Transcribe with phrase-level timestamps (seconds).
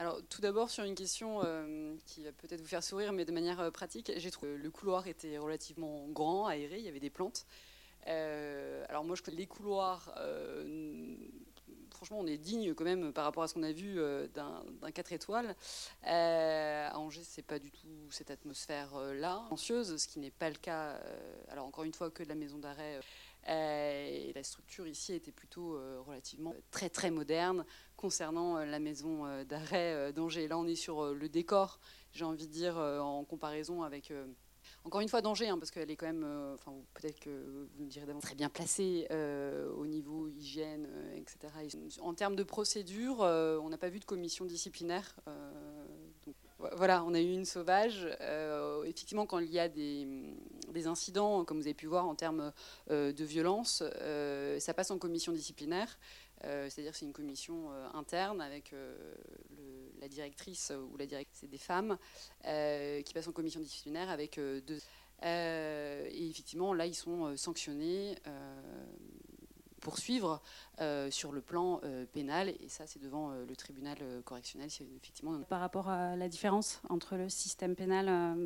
[0.00, 3.32] Alors, tout d'abord, sur une question euh, qui va peut-être vous faire sourire, mais de
[3.32, 7.00] manière euh, pratique, j'ai trouvé que le couloir était relativement grand, aéré, il y avait
[7.00, 7.46] des plantes.
[8.06, 10.14] Euh, alors, moi, je les couloirs.
[11.90, 13.96] franchement, on est digne quand même par rapport à ce qu'on a vu
[14.32, 14.62] d'un
[14.94, 15.56] 4 étoiles.
[16.04, 20.96] à Angers, c'est pas du tout cette atmosphère-là, anxieuse, ce qui n'est pas le cas,
[21.48, 23.00] alors encore une fois, que de la maison d'arrêt.
[23.48, 25.76] et la structure ici était plutôt
[26.06, 27.66] relativement très très moderne,
[27.98, 30.48] concernant euh, la maison euh, d'arrêt euh, d'Angers.
[30.48, 31.80] Là, on est sur le décor,
[32.12, 34.12] j'ai envie de dire, en comparaison avec
[34.84, 37.90] encore une fois d'Angers, hein, parce qu'elle est quand même, enfin peut-être que vous me
[37.90, 39.06] direz d'avant, très bien placée
[39.76, 41.36] au niveau hygiène, etc.
[42.00, 45.16] En termes de procédure, on n'a pas vu de commission disciplinaire.
[46.76, 48.08] voilà, on a eu une sauvage.
[48.84, 52.52] effectivement, quand il y a des, incidents, comme vous avez pu voir en termes
[52.88, 53.82] de violence,
[54.58, 55.98] ça passe en commission disciplinaire.
[56.44, 58.94] Euh, c'est-à-dire c'est une commission euh, interne avec euh,
[60.00, 61.98] la directrice ou la directrice, des femmes
[62.44, 64.78] qui passent en commission disciplinaire avec deux.
[65.22, 68.14] et effectivement, là, ils sont sanctionnés
[69.80, 70.40] poursuivre
[71.10, 71.80] sur le plan
[72.12, 77.16] pénal et ça c'est devant le tribunal correctionnel effectivement par rapport à la différence entre
[77.16, 78.36] le système pénal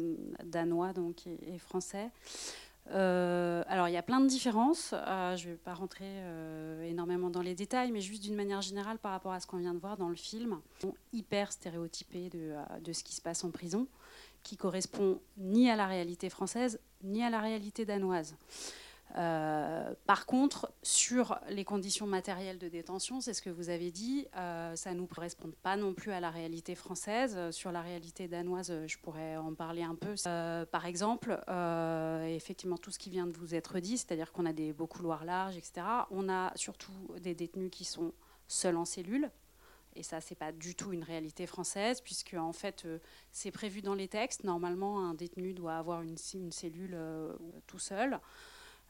[0.44, 2.10] danois donc et français
[2.90, 4.92] euh, alors il y a plein de différences.
[4.92, 8.60] Euh, je ne vais pas rentrer euh, énormément dans les détails, mais juste d'une manière
[8.60, 10.60] générale par rapport à ce qu'on vient de voir dans le film,
[11.12, 13.86] hyper stéréotypé de, de, ce qui se passe en prison,
[14.42, 18.36] qui correspond ni à la réalité française ni à la réalité danoise.
[19.18, 24.26] Euh, par contre, sur les conditions matérielles de détention, c'est ce que vous avez dit,
[24.36, 27.50] euh, ça ne nous correspond pas non plus à la réalité française.
[27.50, 30.14] Sur la réalité danoise, je pourrais en parler un peu.
[30.26, 31.38] Euh, par exemple,
[32.28, 35.24] effectivement, tout ce qui vient de vous être dit, c'est-à-dire qu'on a des beaux couloirs
[35.24, 35.86] larges, etc.
[36.10, 38.12] On a surtout des détenus qui sont
[38.48, 39.30] seuls en cellule.
[39.94, 42.86] Et ça, c'est pas du tout une réalité française, puisque en fait,
[43.30, 44.42] c'est prévu dans les textes.
[44.42, 46.96] Normalement, un détenu doit avoir une cellule
[47.66, 48.18] tout seul.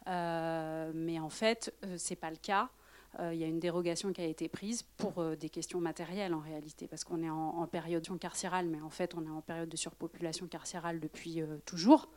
[0.08, 2.68] Euh, mais en fait, euh, ce n'est pas le cas.
[3.20, 6.40] Euh, il y a une dérogation qui a été prise pour des questions matérielles en
[6.40, 9.76] réalité, parce qu'on est en, période carcérale, mais en fait on est en période de
[9.76, 12.08] surpopulation carcérale depuis toujours.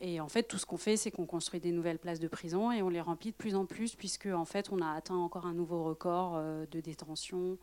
[0.00, 2.70] et en fait, tout ce qu'on fait, c'est qu'on construit des nouvelles places de prison
[2.70, 5.46] et on les remplit de plus en plus, puisque en fait, on a atteint encore
[5.46, 7.58] un nouveau record de détention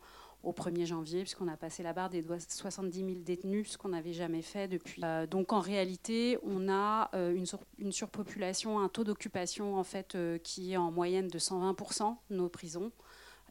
[0.46, 4.12] au 1er janvier, puisqu'on a passé la barre des 70 000 détenus, ce qu'on n'avait
[4.12, 5.02] jamais fait depuis.
[5.04, 7.36] Euh, donc en réalité, on a euh,
[7.78, 12.36] une, surpopulation, un taux d'occupation en fait euh, qui est en moyenne de 120% de
[12.36, 12.92] nos prisons.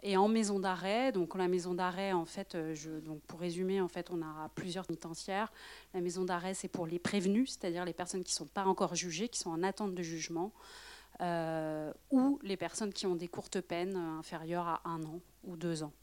[0.04, 3.88] Et en maison d'arrêt, donc la maison d'arrêt, en fait, je, donc pour résumer, en
[3.88, 5.52] fait, on a plusieurs pénitentiaires.
[5.96, 8.94] La maison d'arrêt, c'est pour les prévenus, c'est-à-dire les personnes qui ne sont pas encore
[8.94, 10.52] jugées, qui sont en attente de jugement,
[12.12, 15.94] ou les personnes qui ont des courtes peines inférieures à un an ou deux ans.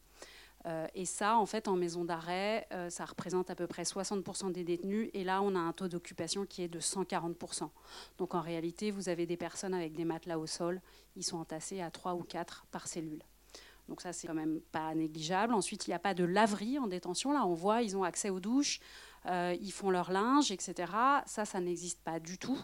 [0.66, 4.52] Euh, et ça, en fait, en maison d'arrêt, euh, ça représente à peu près 60%
[4.52, 5.10] des détenus.
[5.12, 7.68] Et là, on a un taux d'occupation qui est de 140%.
[8.18, 10.80] Donc en réalité, vous avez des personnes avec des matelas au sol.
[11.16, 13.22] Ils sont entassés à 3 ou 4 par cellule.
[13.88, 15.52] Donc ça, c'est quand même pas négligeable.
[15.52, 17.32] Ensuite, il n'y a pas de laverie en détention.
[17.32, 18.78] Là, on voit, ils ont accès aux douches,
[19.26, 20.92] euh, ils font leur linge, etc.
[21.26, 22.58] Ça, ça n'existe pas du tout.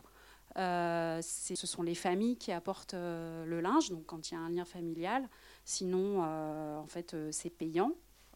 [0.55, 1.21] ce
[1.65, 5.29] sont les familles qui apportent le linge, donc quand il y a un lien familial.
[5.69, 7.93] Sinon, euh, en fait, euh, c'est payant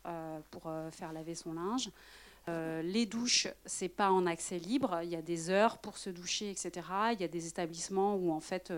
[0.07, 1.89] euh, pour faire laver son linge.
[2.47, 5.01] les douches, c'est pas en accès libre.
[5.03, 6.87] Il y a des heures pour se doucher, etc.
[7.15, 8.71] Il y a des établissements où en fait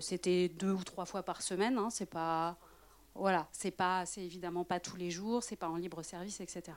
[0.00, 1.76] c'était deux ou trois fois par semaine.
[1.76, 1.90] Hein.
[1.90, 2.56] c'est pas
[3.18, 6.76] voilà, c'est pas, c'est évidemment pas tous les jours, c'est pas en libre service, etc.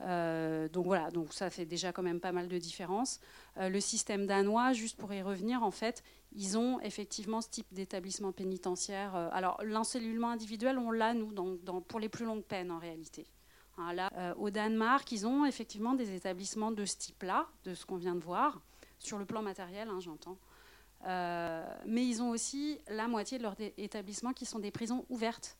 [0.00, 3.20] Euh, donc voilà, donc ça fait déjà quand même pas mal de différences.
[3.58, 7.66] Euh, le système danois, juste pour y revenir, en fait, ils ont effectivement ce type
[7.72, 9.14] d'établissement pénitentiaire.
[9.14, 13.26] Euh, alors l'encellulement individuel, on l'a nous dans, pour les plus longues peines en réalité.
[13.78, 17.96] Hein, là, au Danemark, ils ont effectivement des établissements de ce type-là, de ce qu'on
[17.96, 18.62] vient de voir,
[18.98, 20.38] sur le plan matériel, hein, j'entends.
[21.04, 25.58] mais ils ont aussi la moitié de leurs établissements qui sont des prisons ouvertes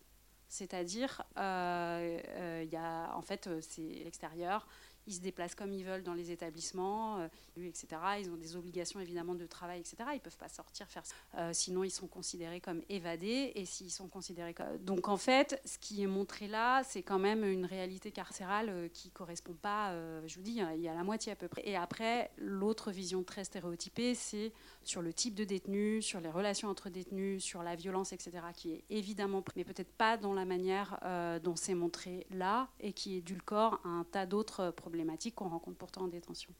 [0.48, 4.66] c'est-à-dire, euh, euh, il y en fait, euh, c'est l'extérieur,
[5.06, 7.86] ils se déplacent comme ils veulent dans les établissements, euh, etc.
[8.20, 9.96] Ils ont des obligations évidemment de travail, etc.
[10.12, 11.04] Ils ne peuvent pas sortir faire.
[11.36, 13.52] Euh, sinon, ils sont considérés comme évadés.
[13.54, 14.78] Et s'ils sont considérés comme...
[14.78, 18.88] Donc en fait, ce qui est montré là, c'est quand même une réalité carcérale euh,
[18.88, 19.94] qui ne correspond pas,
[20.26, 21.62] je vous dis, il y a la moitié à peu près.
[21.64, 26.68] Et après, l'autre vision très stéréotypée, c'est sur le type de détenu, sur les relations
[26.68, 30.98] entre détenus, sur la violence, etc., qui est évidemment, mais peut-être pas dans la manière
[31.42, 34.95] dont c'est montré là, et qui est à un tas d'autres problèmes
[35.34, 36.52] qu'on rencontre pourtant en détention.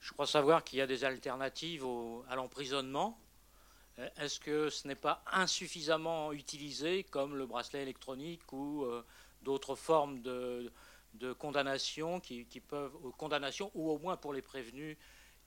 [0.00, 1.84] Je crois savoir qu'il y a des alternatives
[2.28, 3.18] à l'emprisonnement.
[3.98, 9.04] Euh, est-ce que ce n'est pas insuffisamment utilisé comme le bracelet électronique ou euh,
[9.42, 10.70] d'autres formes de,
[11.38, 14.98] condamnation qui, peuvent, condamnation ou au moins pour les prévenus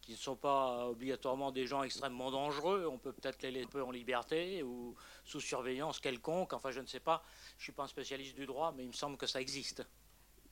[0.02, 2.88] qui ne sont pas obligatoirement des gens extrêmement dangereux.
[2.90, 4.96] On peut peut-être les laisser en liberté ou
[5.26, 6.54] sous surveillance quelconque.
[6.54, 7.24] Enfin, je ne sais pas.
[7.58, 9.86] Je ne suis pas un spécialiste du droit, mais il me semble que ça existe.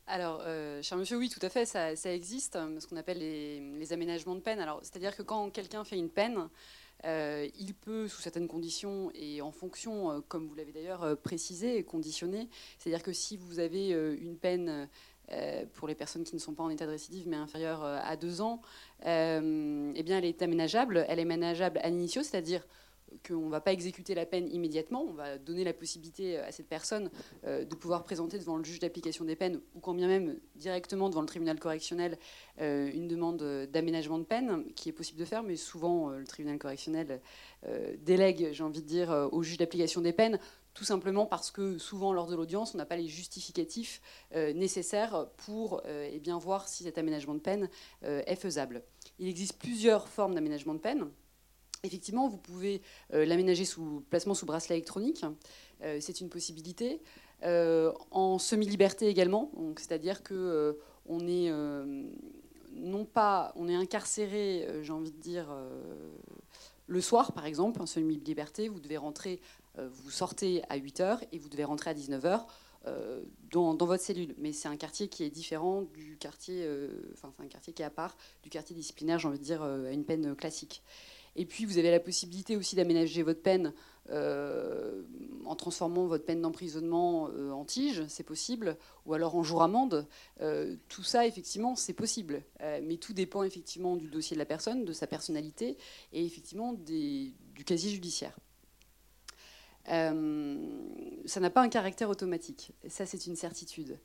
[0.08, 4.36] Alors, euh, cher monsieur, oui, tout à fait, ça, existe, ce qu'on appelle les, aménagements
[4.36, 4.60] de peine.
[4.60, 6.48] Alors, c'est-à-dire que quand quelqu'un fait une peine,
[7.06, 11.84] euh, il peut, sous certaines conditions et en fonction, euh, comme vous l'avez d'ailleurs précisé,
[11.84, 14.88] conditionné, c'est-à-dire que si vous avez une peine
[15.74, 18.42] pour les personnes qui ne sont pas en état de récidive mais inférieure à deux
[18.42, 18.62] ans,
[19.02, 21.04] eh bien, elle est aménageable.
[21.10, 22.62] Elle est aménageable à l'initio, c'est-à-dire
[23.28, 26.68] qu'on ne va pas exécuter la peine immédiatement, on va donner la possibilité à cette
[26.68, 27.10] personne
[27.46, 31.10] euh, de pouvoir présenter devant le juge d'application des peines, ou quand bien même directement
[31.10, 32.18] devant le tribunal correctionnel,
[32.62, 36.26] euh, une demande d'aménagement de peine, qui est possible de faire, mais souvent euh, le
[36.26, 37.22] tribunal correctionnel
[38.04, 40.40] délègue, j'ai envie de dire, au juge d'application des peines,
[40.76, 44.02] tout simplement parce que souvent lors de l'audience, on n'a pas les justificatifs
[44.36, 47.70] nécessaires pour eh bien, voir si cet aménagement de peine
[48.04, 48.84] est faisable.
[49.18, 51.10] Il existe plusieurs formes d'aménagement de peine.
[51.84, 52.82] Effectivement, vous pouvez
[53.14, 55.24] euh, l'aménager sous placement sous bracelet électronique.
[55.84, 57.02] Euh, c'est une possibilité.
[57.44, 61.52] Euh, en semi-liberté également, c'est-à-dire que on est
[62.74, 65.48] non pas, on est incarcéré, j'ai envie de dire,
[66.88, 69.42] le soir par exemple, en semi-liberté, vous devez rentrer,
[69.78, 72.46] vous sortez à 8 h et vous devez rentrer à 19 h.
[73.52, 74.36] Dans, dans, votre cellule.
[74.38, 76.68] Mais c'est un quartier qui est différent du quartier,
[77.14, 79.62] enfin c'est un quartier qui est à part du quartier disciplinaire, j'ai envie de dire,
[79.62, 80.84] à une peine classique.
[81.36, 83.74] Et puis, vous avez la possibilité aussi d'aménager votre peine
[84.12, 85.02] euh,
[85.46, 90.08] en transformant votre peine d'emprisonnement euh, en tige, c'est possible, ou alors en jour amende.
[90.42, 92.44] Euh, tout ça, effectivement, c'est possible.
[92.84, 95.78] mais tout dépend effectivement du dossier de la personne, de sa personnalité
[96.14, 97.34] et effectivement du
[97.66, 98.38] casier judiciaire.
[99.86, 100.14] ça
[101.40, 102.72] n'a pas un caractère automatique.
[102.88, 104.00] Ça, c'est une certitude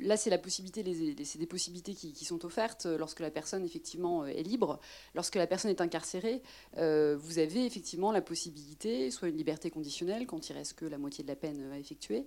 [0.00, 4.80] là, c'est la possibilité, des possibilités qui, sont offertes lorsque la personne effectivement est libre.
[5.14, 6.42] Lorsque la personne est incarcérée,
[6.78, 10.98] euh, vous avez effectivement la possibilité, soit une liberté conditionnelle quand il reste que la
[10.98, 12.26] moitié de la peine à effectuer,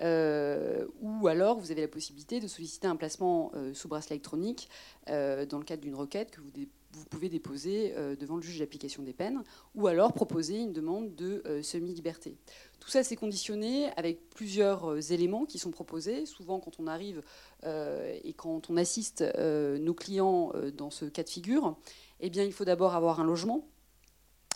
[0.00, 4.68] euh, ou alors vous avez la possibilité de solliciter un placement euh, sous bracelet électronique
[5.06, 6.50] dans le cadre d'une requête que vous
[6.98, 9.42] vous pouvez déposer devant le juge d'application des peines,
[9.74, 12.36] ou alors proposer une demande de semi-liberté.
[12.80, 16.26] Tout ça, c'est conditionné avec plusieurs euh, éléments qui sont proposés.
[16.26, 17.22] Souvent, quand on arrive
[17.64, 21.76] euh, et quand on assiste euh, nos clients dans ce cas de figure,
[22.20, 23.68] eh bien, il faut d'abord avoir un logement.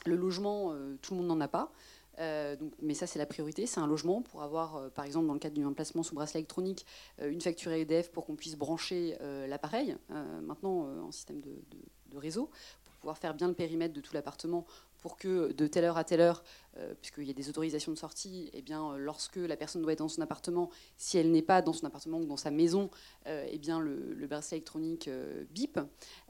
[0.07, 1.73] Le logement, tout le monde n'en a pas.
[2.19, 3.67] mais ça, c'est la priorité.
[3.67, 6.85] C'est un logement pour avoir, par exemple, dans le cadre d'un emplacement sous bracelet électronique,
[7.23, 9.17] une facture EDF pour qu'on puisse brancher
[9.47, 9.97] l'appareil,
[10.43, 11.55] maintenant en système de,
[12.19, 12.51] réseau,
[12.85, 14.67] pour pouvoir faire bien le périmètre de tout l'appartement
[15.03, 16.43] pour que de telle heure à telle heure,
[16.79, 19.93] euh, puisqu'il y a des autorisations de sortie, eh bien, euh, lorsque la personne doit
[19.93, 22.89] être dans son appartement, si elle n'est pas dans son appartement ou dans sa maison,
[23.27, 25.11] euh, eh bien, le, le électronique
[25.51, 25.79] bip.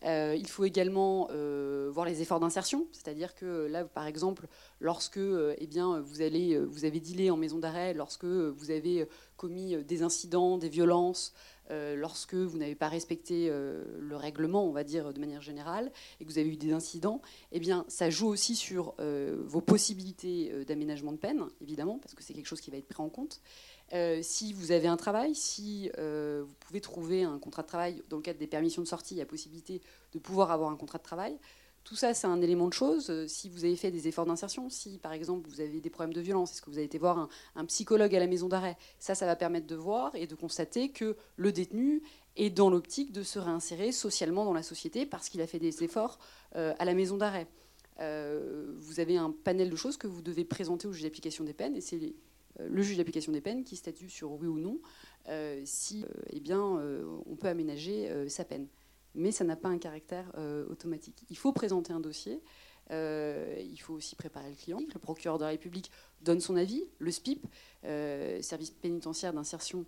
[0.02, 1.28] il faut également
[1.90, 4.48] voir les efforts d'insertion, c'est-à-dire que là, par exemple,
[4.80, 9.76] lorsque eh bien, vous, allez, vous avez dealé en maison d'arrêt, lorsque vous avez commis
[9.84, 11.32] des incidents, des violences,
[11.72, 15.90] euh, lorsque vous n'avez pas respecté euh, le règlement, on va dire de manière générale,
[16.20, 20.52] et que vous avez eu des incidents, eh bien, ça joue aussi euh, vos possibilités
[20.66, 23.40] d'aménagement de peine, évidemment, parce que c'est quelque chose qui va être pris en compte.
[24.22, 28.22] si vous avez un travail, si vous pouvez trouver un contrat de travail dans le
[28.22, 29.80] cadre des permissions de sortie, il y a possibilité
[30.12, 31.38] de pouvoir avoir un contrat de travail.
[31.84, 33.10] Tout ça, c'est un élément de chose.
[33.10, 36.14] Euh, si vous avez fait des efforts d'insertion, si par exemple vous avez des problèmes
[36.14, 38.76] de violence, est-ce que vous avez été voir un, psychologue à la maison d'arrêt?
[38.98, 42.02] Ça, ça va permettre de voir et de constater que le détenu
[42.36, 45.82] est dans l'optique de se réinsérer socialement dans la société parce qu'il a fait des
[45.82, 46.18] efforts
[46.54, 47.48] euh, à la maison d'arrêt.
[48.02, 51.54] Euh, vous avez un panel de choses que vous devez présenter au juge d'application des
[51.54, 52.14] peines et c'est
[52.58, 54.78] le juge d'application des peines qui statue sur oui ou non
[55.64, 58.66] si eh bien, on peut aménager sa peine
[59.14, 61.24] mais ça n'a pas un caractère euh, automatique.
[61.30, 62.40] Il faut présenter un dossier,
[62.90, 64.80] euh, il faut aussi préparer le client.
[64.92, 65.90] Le procureur de la République
[66.20, 67.46] donne son avis, le SPIP,
[67.84, 69.84] euh, service pénitentiaire d'insertion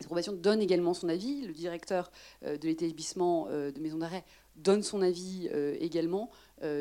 [0.00, 2.10] et probation, donne également son avis, le directeur
[2.42, 4.24] de l'établissement de maison d'arrêt
[4.56, 5.46] donne son avis
[5.78, 6.30] également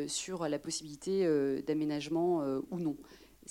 [0.07, 1.27] sur la possibilité
[1.65, 2.98] d'aménagement ou non.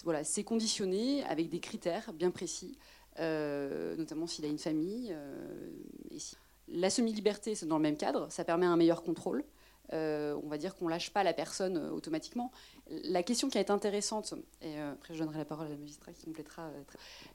[0.04, 2.78] Voilà, c'est conditionné avec des critères bien précis,
[3.18, 5.14] notamment s'il a une famille
[6.10, 6.18] et
[6.68, 9.44] la semi-liberté, c'est dans le même cadre, ça permet un meilleur contrôle.
[9.94, 12.52] Euh, on va dire qu'on lâche pas la personne euh, automatiquement.
[12.90, 16.12] La question qui est intéressante, et euh, après je donnerai la parole à la magistrat
[16.12, 16.70] qui complétera.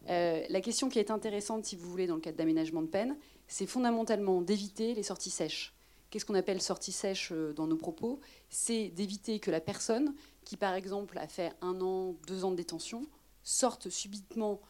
[0.07, 3.65] la question qui est intéressante, si vous voulez, dans le cadre d'aménagement de peine, c'est
[3.65, 5.73] fondamentalement d'éviter les sorties sèches.
[6.13, 8.19] Qu'est-ce qu'on appelle sortie sèche dans nos propos
[8.51, 10.13] C'est d'éviter que la personne
[10.45, 13.07] qui, par exemple, a fait un an, deux ans de détention,
[13.41, 14.61] sorte subitement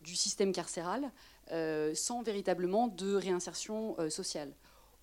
[0.00, 1.12] du système carcéral
[1.94, 4.52] sans véritablement de réinsertion sociale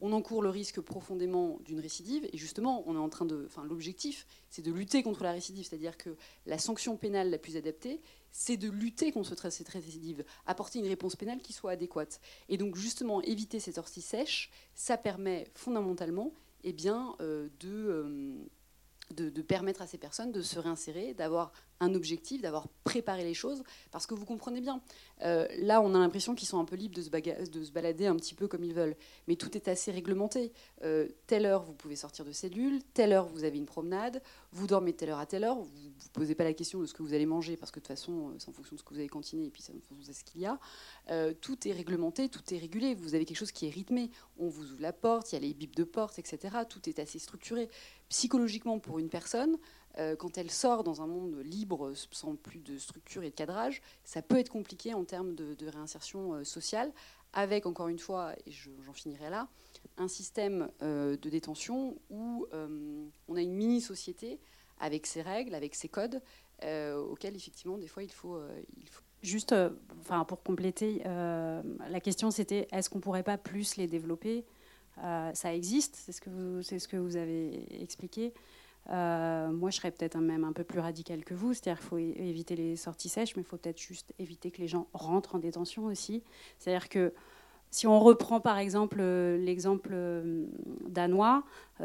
[0.02, 2.28] on encourt le risque profondément d'une récidive.
[2.32, 3.44] Et justement, on est en train de.
[3.46, 5.68] Enfin, l'objectif, c'est de lutter contre la récidive.
[5.68, 6.16] C'est-à-dire que
[6.46, 8.02] la sanction pénale la plus adaptée,
[8.32, 12.20] c'est de lutter contre cette récidive, apporter une réponse pénale qui soit adéquate.
[12.48, 16.34] Et donc, justement, éviter ces sorties sèches, ça permet fondamentalement
[16.64, 17.70] eh bien, euh, de.
[17.70, 18.36] Euh,
[19.16, 23.64] de, permettre à ces personnes de se réinsérer, d'avoir un objectif, d'avoir préparé les choses,
[23.92, 24.82] parce que vous comprenez bien,
[25.24, 28.08] euh, là on a l'impression qu'ils sont un peu libres de se, de se, balader
[28.08, 28.96] un petit peu comme ils veulent,
[29.28, 30.52] mais tout est assez réglementé.
[30.84, 34.22] Euh, telle heure vous pouvez sortir de cellule, telle heure vous avez une promenade,
[34.52, 36.94] vous dormez telle heure à telle heure, vous ne posez pas la question de ce
[36.94, 38.84] que vous allez manger, parce que de toute façon euh, c'est en fonction de ce
[38.84, 40.60] que vous avez cantiné et puis c'est en fonction de ce qu'il y a.
[41.42, 44.72] tout est réglementé, tout est régulé, vous avez quelque chose qui est rythmé, on vous
[44.72, 46.58] ouvre la porte, il y a les bips de porte, etc.
[46.68, 47.70] Tout est assez structuré.
[48.10, 49.58] Psychologiquement pour une personne,
[50.18, 54.22] quand elle sort dans un monde libre, sans plus de structure et de cadrage, ça
[54.22, 56.92] peut être compliqué en termes de, réinsertion euh, sociale,
[57.34, 59.48] avec, encore une fois, et j'en finirai là,
[59.98, 64.40] un système euh, de détention où on a une mini-société
[64.80, 66.22] avec ses règles, avec ses codes,
[66.64, 68.40] auxquels, effectivement, des fois, il faut...
[69.22, 69.54] Juste,
[70.00, 74.46] enfin, pour compléter, la question c'était est-ce qu'on pourrait pas plus les développer?
[74.96, 76.12] Ça existe, c'est
[76.80, 78.34] ce que vous avez expliqué.
[78.92, 81.98] Euh, moi, je serais peut-être même un peu plus radical que vous, c'est-à-dire qu'il faut
[81.98, 85.40] éviter les sorties sèches, mais il faut peut-être juste éviter que les gens rentrent en
[85.40, 86.24] détention aussi.
[86.58, 87.14] C'est-à-dire que
[87.72, 90.48] si on reprend par exemple euh, l'exemple euh,
[90.88, 91.44] danois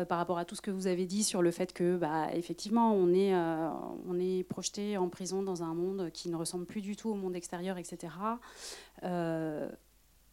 [0.08, 2.92] par rapport à tout ce que vous avez dit sur le fait que, bah, effectivement,
[2.94, 6.96] on est, on est projeté en prison dans un monde qui ne ressemble plus du
[6.96, 8.12] tout au monde extérieur, etc.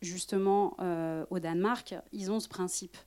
[0.01, 0.78] justement,
[1.30, 2.98] au Danemark, ils ont ce principe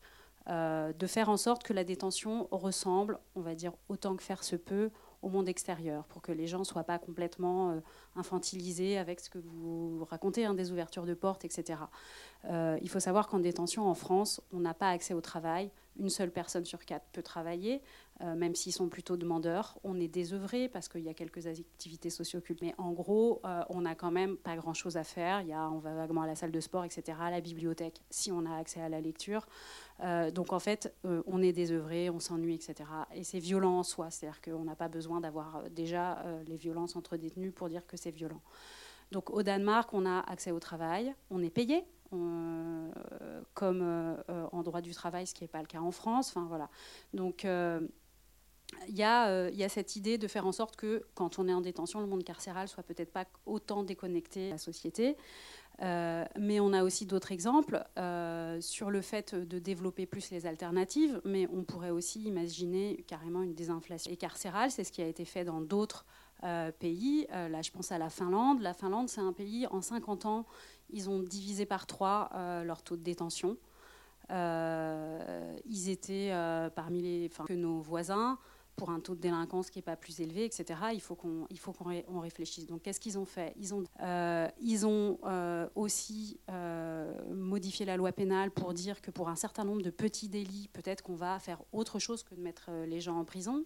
[0.49, 4.45] euh, de faire en sorte que la détention ressemble, on va dire autant que faire
[4.45, 4.91] se peut,
[5.23, 7.81] au monde extérieur, pour que les gens ne soient pas complètement euh,
[8.15, 11.81] infantilisés avec ce que vous racontez, hein, des ouvertures de portes, etc.
[12.45, 15.71] Euh, il faut savoir qu'en détention en France, on n'a pas accès au travail.
[15.99, 17.81] Une seule personne sur quatre peut travailler.
[18.21, 19.77] Euh, même s'ils sont plutôt demandeurs.
[19.83, 22.63] On est désœuvré parce qu'il y a quelques activités sociocultes.
[22.63, 25.41] Mais en gros, euh, on n'a quand même pas grand-chose à faire.
[25.41, 28.03] Il y a, on va vaguement à la salle de sport, etc., à la bibliothèque,
[28.11, 29.47] si on a accès à la lecture.
[30.01, 30.95] Euh, donc en fait,
[31.27, 32.89] on est désœuvré, on s'ennuie, etc.
[33.15, 34.11] Et c'est violent en soi.
[34.11, 38.11] C'est-à-dire qu'on n'a pas besoin d'avoir déjà les violences entre détenus pour dire que c'est
[38.11, 38.41] violent.
[39.11, 41.85] Donc au Danemark, on a accès au travail, on est payé,
[43.55, 44.17] comme
[44.53, 46.29] en droit du travail, ce qui n'est pas le cas en France.
[46.29, 46.69] Enfin, voilà.
[47.13, 47.45] Donc,
[48.83, 51.61] euh, il y, a, cette idée de faire en sorte que quand on est en
[51.61, 55.17] détention, le monde carcéral soit peut-être pas autant déconnecté de la société.
[55.83, 60.47] Euh, mais on a aussi d'autres exemples euh, sur le fait de développer plus les
[60.47, 64.13] alternatives, mais on pourrait aussi imaginer carrément une désinflation.
[64.13, 66.07] Et carcérale, c'est ce qui a été fait dans d'autres
[66.79, 67.27] pays.
[67.31, 68.61] là, je pense à la Finlande.
[68.61, 70.45] La Finlande, c'est un pays, en 50 ans,
[70.91, 72.29] ils ont divisé par trois
[72.65, 73.57] leur taux de détention.
[74.29, 76.33] ils étaient
[76.77, 78.39] parmi les, que nos voisins
[78.77, 80.81] pour un taux de délinquance qui n'est pas plus élevé, etc.
[80.93, 82.67] Il faut qu'on il faut qu'on réfléchisse.
[82.67, 83.55] Donc, qu'est-ce qu'ils ont fait?
[83.57, 89.11] Ils ont, euh, ils ont euh, aussi euh, modifié la loi pénale pour dire que
[89.11, 92.41] pour un certain nombre de petits délits, peut-être qu'on va faire autre chose que de
[92.41, 93.65] mettre les gens en prison.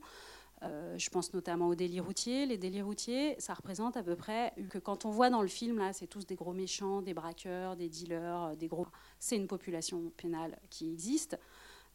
[0.62, 2.44] je pense notamment aux délits routiers.
[2.46, 5.78] Les délits routiers, ça représente à peu près que quand on voit dans le film
[5.78, 8.86] là, c'est tous des gros méchants, des braqueurs, des dealers, des gros.
[9.18, 11.38] C'est une population pénale qui existe.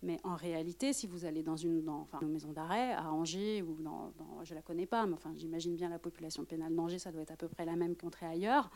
[0.03, 4.11] Mais en réalité, si vous allez dans une, enfin, maison d'arrêt à Angers ou dans,
[4.43, 7.31] je la connais pas, mais enfin, j'imagine bien la population pénale d'Angers, ça doit être
[7.31, 8.69] à peu près la même qu'entrée ailleurs.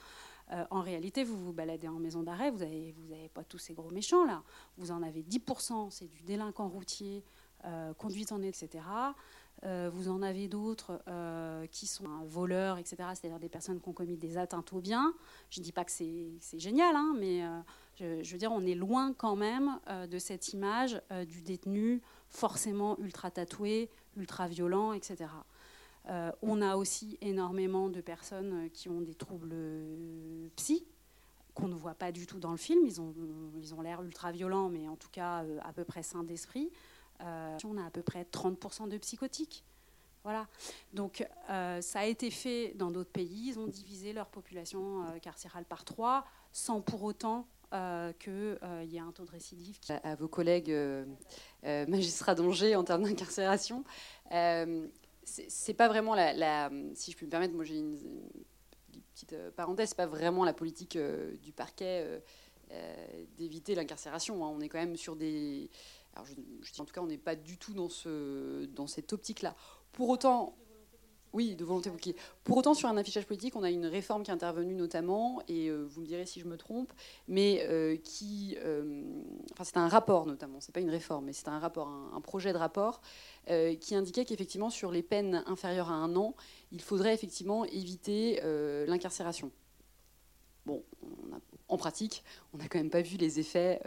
[0.54, 3.58] Euh, en réalité, vous vous baladez en maison d'arrêt, vous n'avez vous avez pas tous
[3.58, 4.42] ces gros méchants là.
[4.78, 7.26] Vous en avez 10%, c'est du délinquant routier,
[7.66, 8.86] euh, conduite en etc.
[9.66, 11.02] Euh, vous en avez d'autres
[11.72, 12.96] qui sont voleurs, etc.
[13.16, 15.14] C'est-à-dire des personnes qui ont commis des atteintes aux biens.
[15.50, 17.44] Je ne dis pas que c'est génial, hein, mais
[18.00, 22.01] je, veux dire, on est loin quand même euh, de cette image euh, du détenu
[22.30, 25.30] forcément ultra tatoué, ultra violent, etc.
[26.10, 29.56] Euh, on a aussi énormément de personnes qui ont des troubles
[30.56, 30.86] psy
[31.54, 32.82] qu'on ne voit pas du tout dans le film.
[32.86, 33.16] Ils ont,
[33.58, 36.70] ils ont l'air ultra violents, mais en tout cas à peu près sains d'esprit.
[37.20, 39.63] on a à peu près 30% de psychotiques.
[40.24, 40.48] Voilà.
[40.94, 43.48] Donc ça a été fait dans d'autres pays.
[43.48, 48.98] Ils ont divisé leur population carcérale par trois, sans pour autant euh, qu'il euh, y
[48.98, 49.78] a un taux de récidive.
[50.04, 51.06] À, vos collègues euh,
[51.64, 53.84] magistrats d'Angers en termes d'incarcération,
[55.24, 57.98] c'est pas vraiment la, Si je peux me permettre, moi j'ai une,
[59.14, 60.98] petite parenthèse, c'est pas vraiment la politique
[61.42, 62.22] du parquet
[63.38, 64.46] d'éviter l'incarcération.
[64.46, 64.50] Hein.
[64.56, 65.70] On est quand même sur des.
[66.14, 69.56] Alors je, en tout cas, on n'est pas du tout dans, ce, dans cette optique-là.
[69.92, 70.56] Pour autant,
[71.38, 71.91] Oui, de volonté.
[72.44, 75.70] Pour autant, sur un affichage politique, on a une réforme qui est intervenue notamment, et
[75.70, 76.91] euh, vous me direz si je me trompe,
[77.27, 78.58] mais euh, qui.
[78.63, 79.03] Euh,
[79.53, 82.53] enfin, c'est un rapport notamment, c'est pas une réforme, mais c'est un rapport, un, projet
[82.53, 83.01] de rapport
[83.79, 86.34] qui indiquait qu'effectivement, sur les peines inférieures à un an,
[86.72, 88.41] il faudrait effectivement éviter
[88.88, 89.51] l'incarcération.
[90.65, 90.84] Bon,
[91.67, 93.79] en pratique, on n'a quand même pas vu les effets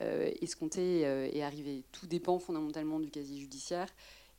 [0.00, 1.84] escomptés et arrivés.
[1.92, 3.88] Tout dépend fondamentalement du casier judiciaire.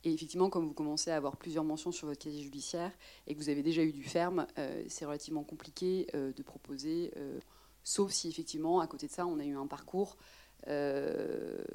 [0.08, 2.94] Et effectivement, comme vous commencez à avoir plusieurs mentions sur votre casier judiciaire
[3.28, 7.12] et que vous avez déjà eu du ferme, euh, c'est relativement compliqué euh, de proposer,
[7.18, 7.42] euh,
[7.84, 10.18] sauf si effectivement, à côté de ça, on a eu un parcours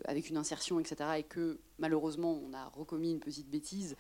[0.04, 0.96] avec une insertion, etc.
[1.18, 3.96] Et que malheureusement, on a recommis une petite bêtise,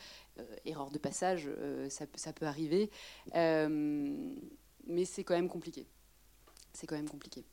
[0.66, 1.48] erreur de passage,
[1.88, 2.90] ça, ça, peut arriver.
[3.32, 5.86] mais c'est quand même compliqué.
[6.74, 7.46] C'est quand même compliqué.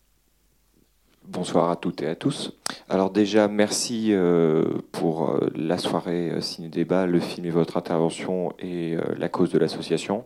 [1.25, 2.53] Bonsoir à toutes et à tous.
[2.87, 8.53] Alors déjà, merci euh, pour euh, la soirée euh, ciné-débat, le film et votre intervention
[8.57, 10.23] et la cause de l'association.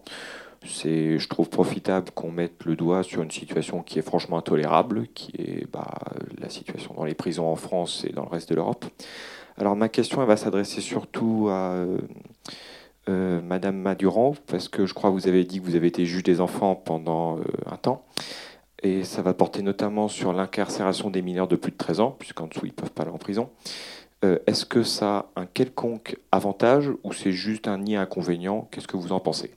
[0.66, 5.08] C'est, je trouve, profitable qu'on mette le doigt sur une situation qui est franchement intolérable,
[5.14, 5.92] qui est bah,
[6.40, 8.86] la situation dans les prisons en France et dans le reste de l'Europe.
[9.58, 11.86] Alors ma question, elle va s'adresser surtout à
[13.08, 16.24] Madame Madurand, parce que je crois que vous avez dit que vous avez été juge
[16.24, 18.06] des enfants pendant un temps
[18.84, 22.48] et ça va porter notamment sur l'incarcération des mineurs de plus de 13 ans, puisqu'en
[22.48, 23.50] dessous, ils ne peuvent pas aller en prison.
[24.24, 28.68] Euh, est-ce que ça a un quelconque avantage ou c'est juste un nid inconvénient?
[28.72, 29.56] Qu'est-ce que vous en pensez?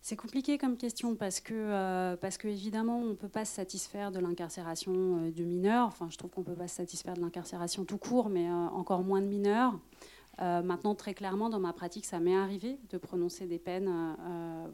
[0.00, 3.54] C'est compliqué comme question parce que, euh, parce que évidemment, on ne peut pas se
[3.54, 5.86] satisfaire de l'incarcération euh, de mineurs.
[5.86, 9.02] Enfin, je trouve qu'on ne peut pas se satisfaire de l'incarcération tout court, mais encore
[9.02, 9.74] moins de mineurs.
[10.40, 14.66] Euh, maintenant, très clairement, dans ma pratique, ça m'est arrivé de prononcer des peines euh,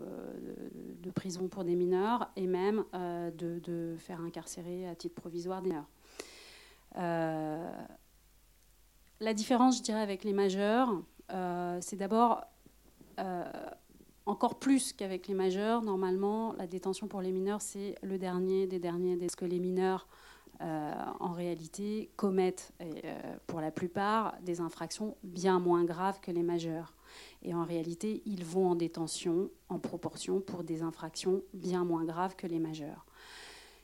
[1.00, 5.70] de, prison pour des mineurs et même euh, de, faire incarcérer à titre provisoire des
[5.70, 5.88] mineurs.
[9.20, 10.92] la différence, je dirais, avec les majeurs,
[11.80, 12.44] c'est d'abord
[14.26, 15.82] encore plus qu'avec les majeurs.
[15.82, 19.12] Normalement, la détention pour les mineurs, c'est le dernier des derniers.
[19.24, 20.08] Est-ce que les mineurs
[21.20, 26.94] en réalité, commettent, euh, pour la plupart, des infractions bien moins graves que les majeurs.
[27.42, 32.34] Et en réalité, ils vont en détention en proportion pour des infractions bien moins graves
[32.36, 33.04] que les majeurs.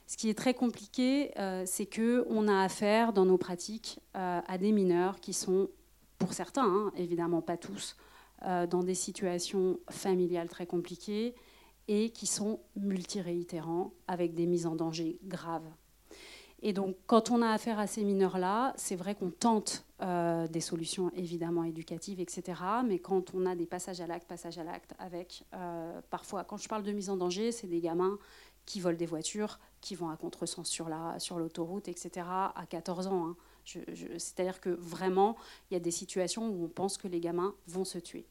[0.07, 4.71] Ce qui est très compliqué, euh, c'est qu'on a affaire dans nos pratiques à des
[4.71, 5.69] mineurs qui sont,
[6.17, 7.95] pour certains, hein, évidemment pas tous,
[8.41, 11.35] dans des situations familiales très compliquées
[11.87, 15.69] et qui sont multiréitérants avec des mises en danger graves.
[16.63, 20.61] Et donc, quand on a affaire à ces mineurs-là, c'est vrai qu'on tente euh, des
[20.61, 22.61] solutions évidemment éducatives, etc.
[22.85, 26.57] Mais quand on a des passages à l'acte, passages à l'acte, avec euh, parfois, quand
[26.57, 28.19] je parle de mise en danger, c'est des gamins
[28.65, 32.27] qui volent des voitures, qui vont à contresens sur la sur l'autoroute, etc.
[32.29, 33.29] à 14 ans.
[33.29, 33.35] Hein.
[33.65, 35.37] C'est-à-dire que vraiment,
[35.69, 38.27] il y a des situations où on pense que les gamins vont se tuer,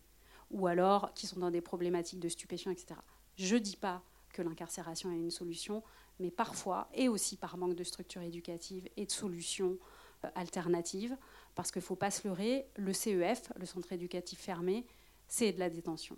[0.53, 2.95] ou alors qui sont dans des problématiques de stupéfiants, etc.
[3.37, 5.83] Je ne dis pas que l'incarcération est une solution,
[6.20, 9.78] mais parfois, et aussi par manque de structure éducative et de solutions
[10.24, 11.16] euh, alternatives,
[11.54, 14.87] parce qu'il ne faut pas se leurrer, le CEF, le centre éducatif fermé,
[15.26, 16.16] c'est de la détention.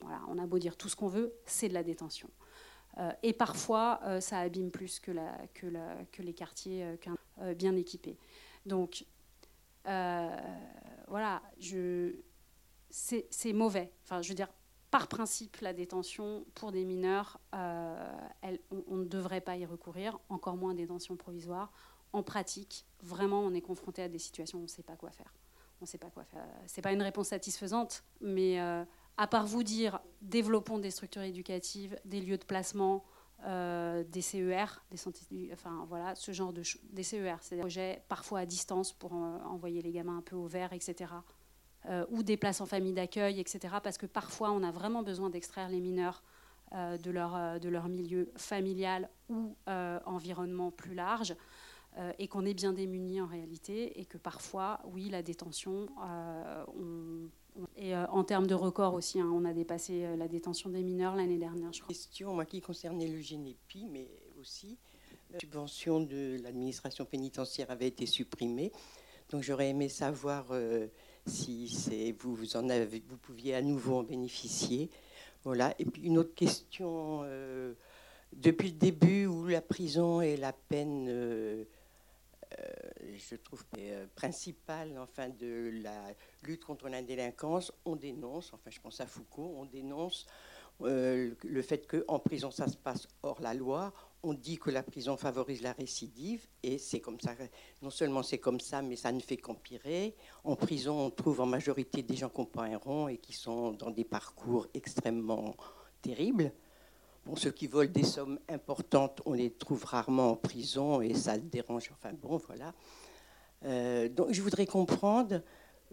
[0.00, 2.28] Voilà, on a beau dire tout ce qu'on veut, c'est de la détention.
[2.98, 6.96] Euh, et parfois, euh, ça abîme plus que, la, que, la, que les quartiers
[7.56, 8.16] bien équipés.
[8.64, 9.04] Donc,
[9.84, 11.42] voilà,
[12.90, 13.92] c'est mauvais.
[14.04, 14.48] Enfin, je veux dire,
[14.96, 18.10] par principe, la détention pour des mineurs, euh,
[18.88, 21.70] on, ne devrait pas y recourir, encore moins détention provisoire.
[22.14, 25.10] En pratique, vraiment, on est confronté à des situations où on ne sait pas quoi
[25.10, 25.34] faire.
[25.82, 26.46] On sait pas quoi faire.
[26.66, 28.86] C'est pas une réponse satisfaisante, mais euh,
[29.18, 33.04] à part vous dire, développons des structures éducatives, des lieux de placement,
[33.44, 38.38] euh, des CER, des enfin voilà, ce genre de des CER, c'est des projets parfois
[38.38, 41.12] à distance pour envoyer les gamins un peu au vert, etc.
[41.88, 43.76] Euh, ou des places en famille d'accueil, etc.
[43.82, 46.24] Parce que parfois, on a vraiment besoin d'extraire les mineurs
[46.74, 51.34] euh, de, leur, euh, de leur milieu familial ou environnement plus large.
[52.18, 55.86] et qu'on est bien démunis en réalité, et que parfois, oui, la détention,
[57.76, 61.38] et en termes de record aussi, hein, on a dépassé la détention des mineurs l'année
[61.38, 61.94] dernière, je crois.
[61.94, 64.76] Question, moi, qui concernait le GNEPI, mais aussi
[65.32, 68.72] la subvention de l'administration pénitentiaire avait été supprimée.
[69.30, 70.52] Donc j'aurais aimé savoir
[71.26, 74.90] si vous, vous, en avez, vous pouviez à nouveau en bénéficier.
[75.44, 75.74] Voilà.
[75.78, 77.20] Et puis une autre question.
[77.24, 77.74] Euh,
[78.32, 81.64] depuis le début où la prison est la peine, euh,
[82.58, 82.64] euh,
[83.16, 83.64] je trouve,
[84.14, 86.12] principale enfin, de la
[86.42, 90.26] lutte contre la délinquance, on dénonce, enfin je pense à Foucault, on dénonce
[90.80, 93.94] le fait qu'en prison ça se passe hors la loi,
[94.26, 97.30] on dit que la prison favorise la récidive, et c'est comme ça.
[97.80, 100.16] Non seulement c'est comme ça, mais ça ne fait qu'empirer.
[100.42, 103.32] En prison, on trouve en majorité des gens qui n'ont pas un rond et qui
[103.32, 105.54] sont dans des parcours extrêmement
[106.02, 106.50] terribles.
[107.24, 111.38] Bon, ceux qui volent des sommes importantes, on les trouve rarement en prison et ça
[111.38, 111.92] dérange.
[111.92, 112.74] Enfin bon, voilà.
[113.64, 115.40] Euh, donc je voudrais comprendre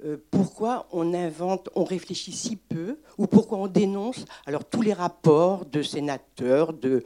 [0.03, 4.93] euh, pourquoi on invente, on réfléchit si peu, ou pourquoi on dénonce alors tous les
[4.93, 7.03] rapports de sénateurs, de,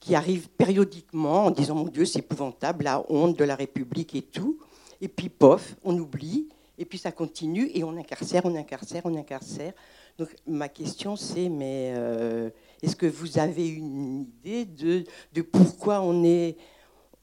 [0.00, 4.22] qui arrivent périodiquement en disant mon Dieu c'est épouvantable, la honte de la République et
[4.22, 4.58] tout,
[5.00, 9.16] et puis pof, on oublie, et puis ça continue et on incarcère, on incarcère, on
[9.16, 9.72] incarcère.
[10.18, 12.50] Donc ma question c'est mais euh,
[12.82, 16.56] est-ce que vous avez une idée de, de pourquoi on est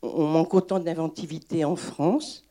[0.01, 2.43] on manque autant d'inventivité en France?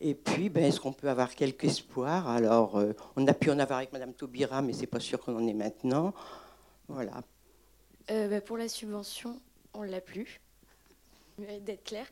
[0.00, 2.28] Et puis, ben, est-ce qu'on peut avoir quelque espoir?
[2.28, 5.36] Alors, euh, on a pu en avoir avec Madame Taubira, mais c'est pas sûr qu'on
[5.36, 6.14] en ait maintenant.
[6.88, 7.22] Voilà.
[8.10, 9.40] Euh, ben, pour la subvention,
[9.74, 10.40] on l'a plus.
[11.38, 12.06] D'être clair.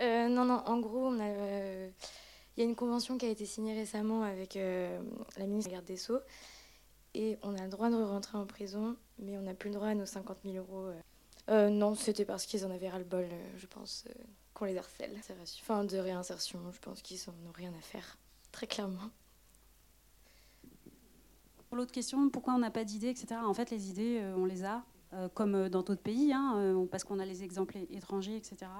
[0.00, 0.62] Euh, non, non.
[0.66, 1.92] En gros, il
[2.56, 5.84] y a une convention qui a été signée récemment avec la ministre de la Garde
[5.84, 6.20] des Sceaux,
[7.14, 9.88] et on a le droit de rentrer en prison, mais on n'a plus le droit
[9.88, 10.90] à nos 50 000 euros.
[11.48, 14.06] non, c'était parce qu'ils en avaient ras le bol, je pense
[14.66, 15.18] les harcèle.
[15.60, 18.18] Enfin, de réinsertion, je pense qu'ils n'en ont rien à faire,
[18.52, 19.10] très clairement.
[21.68, 23.36] Pour l'autre question, pourquoi on n'a pas d'idées, etc.
[23.44, 24.80] En fait, les idées, euh, on les a, euh,
[25.34, 28.70] comme euh, dans d'autres pays, hein, parce qu'on a les exemples étrangers, etc.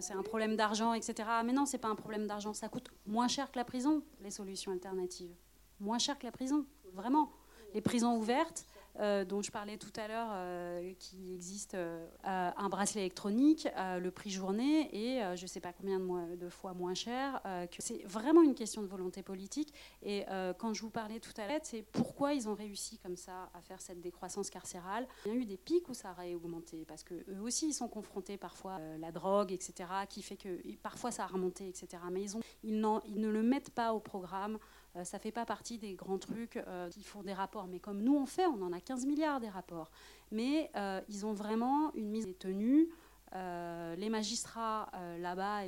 [0.00, 1.28] C'est un problème d'argent, etc.
[1.44, 2.52] Mais non, c'est pas un problème d'argent.
[2.52, 5.34] Ça coûte moins cher que la prison, les solutions alternatives.
[5.80, 7.32] Moins cher que la prison, vraiment.
[7.74, 8.66] Les prisons ouvertes,
[8.98, 14.10] euh, dont je parlais tout à l'heure, euh, qui existe euh, un bracelet électronique, le
[14.10, 17.40] prix journée et je ne sais pas combien de, fois moins cher.
[17.78, 19.72] c'est vraiment une question de volonté politique.
[20.02, 20.24] Et
[20.58, 23.60] quand je vous parlais tout à l'heure, c'est pourquoi ils ont réussi comme ça à
[23.60, 25.06] faire cette décroissance carcérale.
[25.26, 27.74] Il y a eu des pics où ça a augmenté parce que eux aussi ils
[27.74, 32.02] sont confrontés parfois à la drogue, etc., qui fait que parfois ça a remonté, etc.
[32.10, 34.58] Mais ils, ont, ils ne le mettent pas au programme.
[34.96, 37.66] Euh, ça ne fait pas partie des grands trucs euh, qui font des rapports.
[37.66, 39.90] Mais comme nous on fait, on en a 15 milliards des rapports.
[40.30, 42.88] Mais euh, ils ont vraiment une mise tenue.
[43.32, 45.62] les magistrats là-bas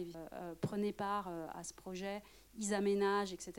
[0.61, 2.23] prenaient part à ce projet,
[2.59, 3.53] ils aménagent, etc.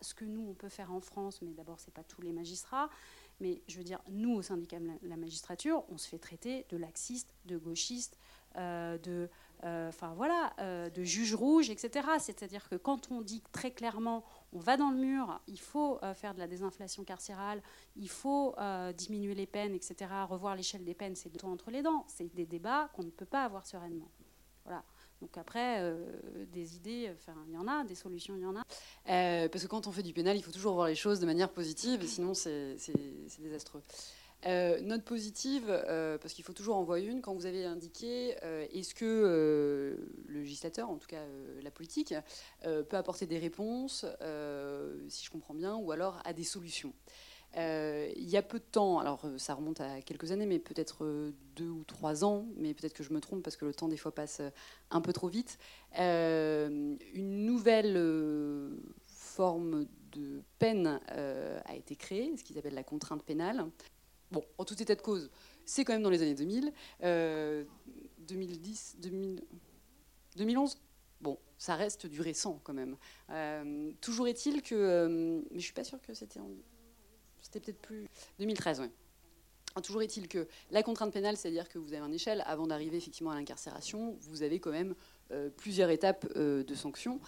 [0.00, 2.88] Ce que nous on peut faire en France, mais d'abord c'est pas tous les magistrats.
[3.40, 6.76] Mais je veux dire, nous au syndicat de la magistrature, on se fait traiter de
[6.76, 8.18] laxistes, de gauchistes,
[8.56, 9.28] de
[9.62, 10.54] enfin voilà,
[10.90, 12.08] de juges rouges, etc.
[12.18, 16.14] C'est-à-dire que quand on dit très clairement on va dans le mur, il faut euh,
[16.14, 17.62] faire de la désinflation carcérale,
[17.96, 21.70] il faut euh, diminuer les peines, etc., revoir l'échelle des peines, c'est de tout entre
[21.70, 22.04] les dents.
[22.08, 24.10] C'est des débats qu'on ne peut pas avoir sereinement.
[24.64, 24.82] Voilà.
[25.20, 27.12] Donc après, euh, des idées,
[27.48, 28.64] il y en a, des solutions, il y en a.
[29.48, 31.50] parce que quand on fait du pénal, il faut toujours voir les choses de manière
[31.50, 32.76] positive, sinon c'est
[33.38, 33.82] désastreux.
[34.46, 38.66] Euh, note positive, euh, parce qu'il faut toujours envoyer une, quand vous avez indiqué, euh,
[38.72, 39.98] est-ce que
[40.28, 41.22] le législateur, en tout cas
[41.62, 42.14] la politique,
[42.62, 44.06] peut apporter des réponses,
[45.08, 46.92] si je comprends bien, ou alors à des solutions.
[47.56, 51.68] Il y a peu de temps, alors ça remonte à quelques années, mais peut-être deux
[51.68, 54.14] ou trois ans, mais peut-être que je me trompe parce que le temps des fois
[54.14, 54.40] passe
[54.90, 55.58] un peu trop vite,
[55.98, 58.70] une nouvelle
[59.06, 63.66] forme de peine a été créée, ce qu'ils appellent la contrainte pénale,
[64.30, 65.30] Bon, en tout état de cause,
[65.64, 66.72] c'est quand même dans les années 2000.
[68.26, 68.96] 2010,
[70.36, 70.76] 2011
[71.20, 72.96] Bon, ça reste du récent quand même.
[73.30, 74.74] Euh, toujours est-il que.
[74.74, 76.40] Euh, mais je suis pas sûre que c'était.
[76.40, 76.48] En,
[77.42, 78.06] c'était peut-être plus.
[78.38, 78.90] 2013, oui.
[79.84, 83.30] Toujours est-il que la contrainte pénale, c'est-à-dire que vous avez une échelle, avant d'arriver effectivement
[83.30, 84.96] à l'incarcération, vous avez quand même
[85.30, 87.20] euh, plusieurs étapes de sanctions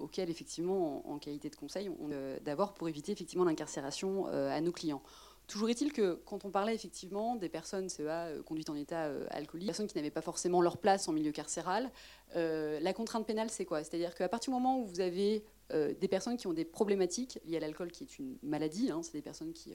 [0.00, 2.08] auxquelles, effectivement, en, qualité de conseil, on
[2.42, 5.02] d'abord pour éviter effectivement l'incarcération à nos clients.
[5.46, 9.26] Toujours est-il que quand on parlait effectivement des personnes CEA euh, conduites en état euh,
[9.30, 11.90] alcoolique, des personnes qui n'avaient pas forcément leur place en milieu carcéral,
[12.34, 13.84] euh, la contrainte pénale, c'est quoi?
[13.84, 17.56] C'est-à-dire qu'à partir du moment où vous avez des personnes qui ont des problématiques liées
[17.56, 19.72] à l'alcool, qui est une maladie, hein, c'est des personnes qui,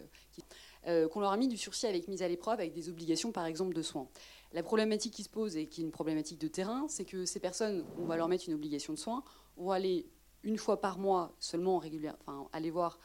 [0.85, 3.73] qu'on leur a mis du sursis avec mise à l'épreuve, avec des obligations par exemple
[3.73, 4.07] de soins.
[4.53, 7.39] La problématique qui se pose et qui est une problématique de terrain, c'est que ces
[7.39, 9.23] personnes, on va leur mettre une obligation de soins,
[9.57, 10.05] on va aller
[10.43, 12.99] une fois par mois seulement régulière, enfin aller voir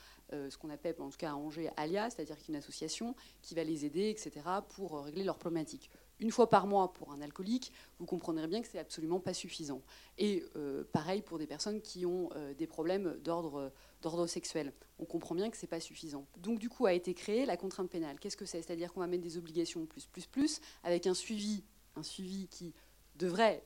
[0.50, 3.84] ce qu'on appelle en tout cas à Angers ALIA, c'est-à-dire qu'une association qui va les
[3.84, 4.32] aider, etc.,
[4.70, 5.90] pour euh, régler leurs problématiques.
[6.20, 9.82] Une fois par mois pour un alcoolique, vous comprendrez bien que c'est absolument pas suffisant.
[10.16, 14.72] Et euh, pareil pour des personnes qui ont des problèmes d'ordre d'ordre sexuel.
[14.98, 16.26] On comprend bien que c'est pas suffisant.
[16.36, 18.20] Donc du coup a été créée la contrainte pénale.
[18.20, 18.62] Qu'est-ce que c'est?
[18.62, 21.64] C'est-à-dire qu'on va mettre des obligations plus plus plus avec un suivi,
[21.96, 22.74] un suivi qui
[23.16, 23.64] devrait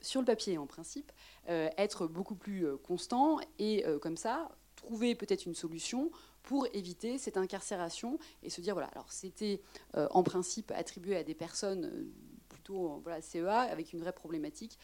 [0.00, 1.10] sur le papier en principe,
[1.46, 4.48] être beaucoup plus constant et comme ça,
[4.88, 6.10] trouver peut-être une solution
[6.42, 9.60] pour éviter cette incarcération et se dire voilà, alors c'était
[9.94, 12.10] en principe attribué à des personnes
[12.48, 14.78] plutôt voilà, CEA avec une vraie problématique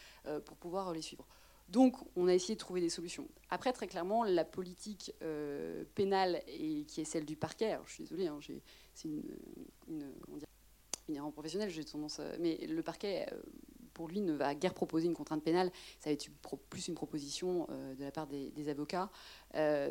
[0.45, 1.25] pour pouvoir les suivre.
[1.69, 3.27] Donc, on a essayé de trouver des solutions.
[3.49, 7.93] Après, très clairement, la politique euh, pénale, et, qui est celle du parquet, alors je
[7.93, 8.39] suis désolée, hein,
[8.93, 9.23] c'est une,
[9.87, 13.41] une, erreur professionnelle, j'ai tendance mais le parquet, euh,
[13.95, 16.29] pour lui, ne va guère proposer une contrainte pénale, ça va être
[16.69, 19.09] plus une proposition euh, de la part des, avocats,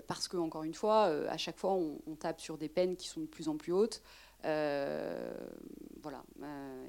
[0.06, 3.20] parce que, encore une fois, à chaque fois, on, tape sur des peines qui sont
[3.20, 4.02] de plus en plus hautes.
[4.42, 6.22] voilà,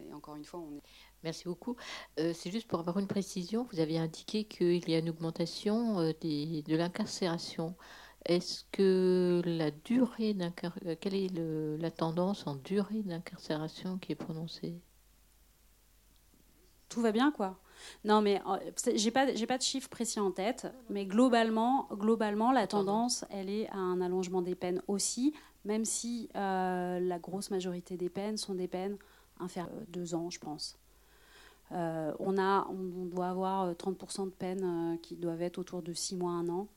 [0.09, 0.81] et encore une fois, on est...
[1.25, 1.75] Merci beaucoup.
[2.19, 3.67] Euh, c'est juste pour avoir une précision.
[3.71, 7.75] Vous avez indiqué qu'il y a une augmentation euh, de l'incarcération.
[8.25, 10.35] Est-ce que la durée
[10.85, 14.75] euh, quelle est la tendance en durée d'incarcération qui est prononcée?
[16.95, 17.59] Tout va bien, quoi.
[18.05, 18.41] Non, mais
[18.95, 23.49] j'ai pas, j'ai pas de chiffres précis en tête, mais globalement, globalement, la tendance, elle
[23.49, 25.33] est à un allongement des peines aussi,
[25.65, 28.97] même si la grosse majorité des peines sont des peines
[29.41, 30.79] inférieures à deux ans, je pense.
[31.71, 35.81] Euh, on, a, on, doit avoir 30% euh, de peines euh, qui doivent être autour
[35.81, 36.67] de 6 mois, 1 an.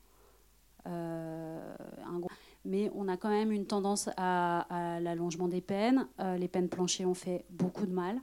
[2.64, 6.06] mais on a quand même une tendance à, l'allongement des peines.
[6.38, 8.18] les peines planchées ont fait beaucoup de mal.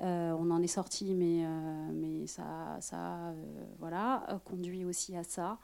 [0.00, 1.46] On en est sorti, mais,
[1.92, 3.32] mais ça, ça
[3.78, 5.58] voilà, conduit aussi à ça.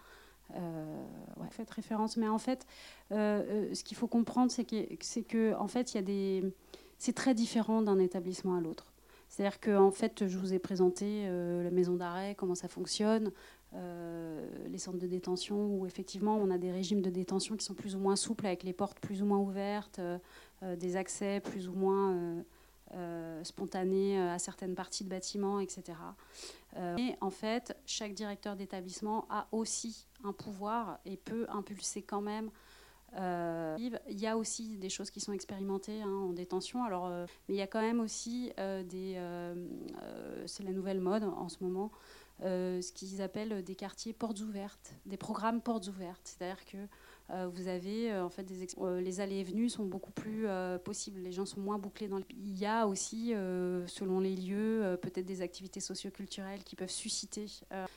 [1.50, 2.16] faites référence.
[2.16, 2.66] Mais en fait,
[3.10, 6.54] ce qu'il faut comprendre, c'est que, c'est que en fait, il y a des,
[7.00, 8.92] c'est très différent d'un établissement à l'autre.
[9.30, 13.32] C'est-à-dire que en fait, je vous ai présenté euh, la maison d'arrêt, comment ça fonctionne,
[13.74, 17.74] euh, les centres de détention, où effectivement on a des régimes de détention qui sont
[17.74, 20.18] plus ou moins souples, avec les portes plus ou moins ouvertes, euh,
[20.76, 22.44] des accès plus ou moins
[23.42, 25.98] spontanés à certaines parties de bâtiments, etc.
[26.98, 32.50] et en fait, chaque directeur d'établissement a aussi un pouvoir et peut impulser quand même
[33.16, 37.26] euh, il y a aussi des choses qui sont expérimentées hein, en détention, alors, euh,
[37.48, 39.20] mais il y a quand même aussi euh, des.
[40.46, 41.90] c'est la nouvelle mode en ce moment,
[42.40, 46.22] ce qu'ils appellent des quartiers portes ouvertes, des programmes portes ouvertes.
[46.24, 46.78] C'est-à-dire que
[47.52, 48.66] vous avez en fait des
[49.00, 50.46] les allées et venues sont beaucoup plus
[50.84, 52.24] possibles, les gens sont moins bouclés dans le.
[52.30, 53.30] Il y a aussi,
[53.86, 57.46] selon les lieux, peut-être des activités socioculturelles qui peuvent susciter,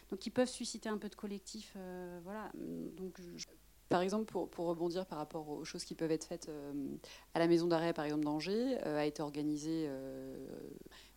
[0.10, 1.76] donc qui peuvent susciter un peu de collectif,
[2.24, 2.52] voilà.
[2.98, 3.20] Donc
[3.94, 6.74] par exemple, pour, rebondir par rapport aux choses qui peuvent être faites euh,
[7.36, 10.48] à la maison d'arrêt, par exemple d'Angers, euh, a été organisé euh,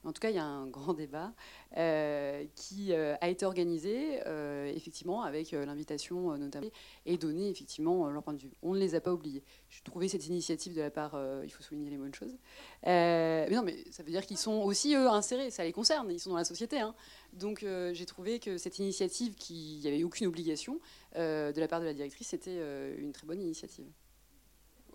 [0.06, 1.32] en tout cas, il y a un grand débat
[1.76, 6.68] euh, qui euh, a été organisé, euh, effectivement, avec l'invitation notamment,
[7.06, 8.52] et donné, effectivement, leur point de vue.
[8.62, 9.42] On ne les a pas oubliés.
[9.68, 12.36] Je trouvais cette initiative de la part, il faut souligner les bonnes choses.
[12.84, 16.20] mais non, mais ça veut dire qu'ils sont aussi, eux, insérés, ça les concerne, ils
[16.20, 16.78] sont dans la société.
[16.78, 16.94] Hein.
[17.32, 20.78] Donc j'ai trouvé que cette initiative, qui n'y avait aucune obligation
[21.16, 22.60] de la part de la directrice, c'était
[22.96, 23.86] une très bonne initiative.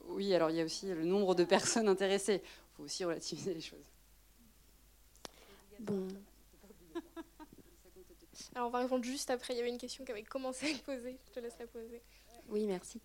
[0.08, 2.42] Oui, alors il y a aussi le nombre de personnes intéressées.
[2.44, 3.91] Il faut aussi relativiser les choses.
[5.82, 6.08] Bon.
[8.54, 9.54] Alors on va répondre juste après.
[9.54, 11.18] Il y avait une question qui avait commencé à être posée.
[11.28, 12.02] Je te laisse la poser.
[12.50, 13.02] Oui, merci.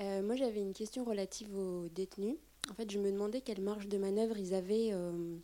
[0.00, 2.36] Euh, moi, j'avais une question relative aux détenus.
[2.70, 5.36] En fait, je me demandais quelle marge de manœuvre ils avaient, euh,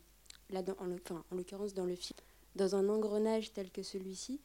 [0.51, 2.17] là, dans, en, enfin, en l'occurrence dans le film,
[2.55, 4.39] dans un engrenage tel que celui-ci,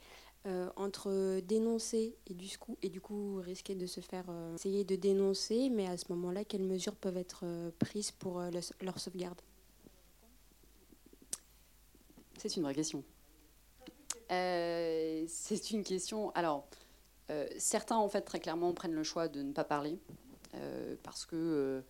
[0.46, 4.24] euh, entre dénoncer et du, coup, et du coup risquer de se faire
[4.56, 7.44] essayer de dénoncer, mais à ce moment-là, quelles mesures peuvent être
[7.78, 8.42] prises pour
[8.82, 9.40] leur sauvegarde?
[12.38, 13.04] C'est une vraie question.
[14.30, 16.30] Euh, c'est une question.
[16.32, 16.66] Alors,
[17.30, 19.98] euh, certains, en fait, très clairement, prennent le choix de ne pas parler
[20.54, 21.82] euh, parce que,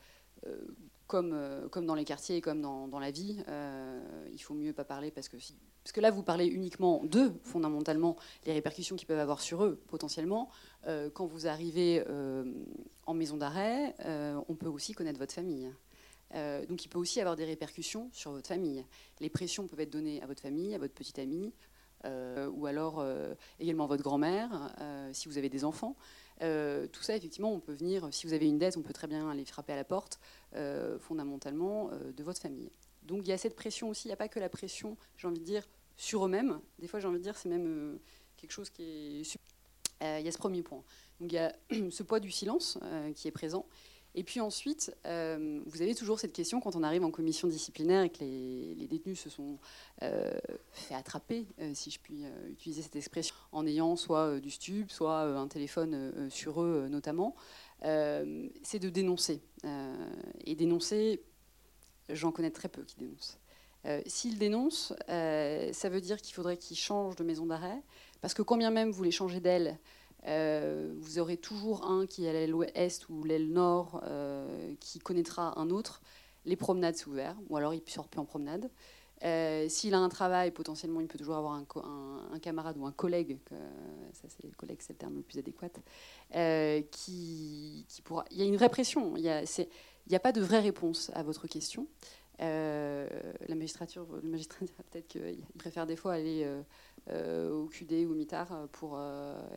[1.06, 3.42] comme, comme dans les quartiers, comme dans, dans la vie,
[4.32, 5.56] il faut mieux pas parler parce que si.
[5.82, 9.78] Parce que là, vous parlez uniquement d'eux, fondamentalement, les répercussions qu'ils peuvent avoir sur eux,
[9.86, 10.48] potentiellement.
[11.12, 12.02] quand vous arrivez
[13.06, 13.94] en maison d'arrêt,
[14.48, 15.70] on peut aussi connaître votre famille.
[16.34, 18.84] Euh, donc il peut aussi avoir des répercussions sur votre famille.
[19.20, 21.52] Les pressions peuvent être données à votre famille, à votre petite amie,
[22.04, 24.74] euh, ou alors euh, également à votre grand-mère,
[25.12, 25.96] si vous avez des enfants.
[26.40, 29.30] tout ça, effectivement, on peut venir, si vous avez une dette, on peut très bien
[29.30, 30.18] aller frapper à la porte,
[31.00, 32.70] fondamentalement, de votre famille.
[33.02, 35.28] Donc il y a cette pression aussi, il n'y a pas que la pression, j'ai
[35.28, 35.66] envie de dire,
[35.96, 36.60] sur eux-mêmes.
[36.78, 37.98] Des fois, j'ai envie de dire, c'est même
[38.36, 39.36] quelque chose qui est...
[40.00, 40.82] il y a ce premier point.
[41.20, 41.54] Donc il y a
[41.90, 42.78] ce poids du silence
[43.14, 43.66] qui est présent.
[44.16, 48.04] Et puis ensuite, euh, vous avez toujours cette question quand on arrive en commission disciplinaire
[48.04, 49.58] et que les, détenus se sont
[50.02, 50.30] euh,
[50.72, 55.22] fait attraper, euh, si je puis utiliser cette expression, en ayant soit du stup, soit
[55.22, 57.34] un téléphone sur eux notamment,
[57.82, 59.42] c'est de dénoncer.
[60.44, 61.22] et dénoncer,
[62.08, 63.38] j'en connais très peu qui dénoncent.
[64.06, 67.82] S'ils dénoncent, ça veut dire qu'il faudrait qu'ils changent de maison d'arrêt,
[68.20, 69.78] parce que quand bien même vous les changez d'elle,
[70.26, 74.02] vous aurez toujours un qui est à l'aile ouest ou l'aile nord
[74.80, 76.00] qui connaîtra un autre.
[76.46, 78.70] Les promenades, c'est ouvert, ou alors il sort plus en promenade.
[79.68, 83.38] S'il a un travail, potentiellement, il peut toujours avoir un, camarade ou un collègue,
[84.12, 85.70] ça c'est le terme le plus adéquat,
[86.90, 88.24] qui, pourra.
[88.30, 89.42] Il y a une y a,
[90.06, 91.86] il n'y a pas de vraie réponse à votre question.
[92.40, 93.08] Euh,
[93.46, 96.62] la magistrature, le magistrat peut-être qu'il préfère des fois aller euh,
[96.93, 98.98] euh, au QD ou mitard pour,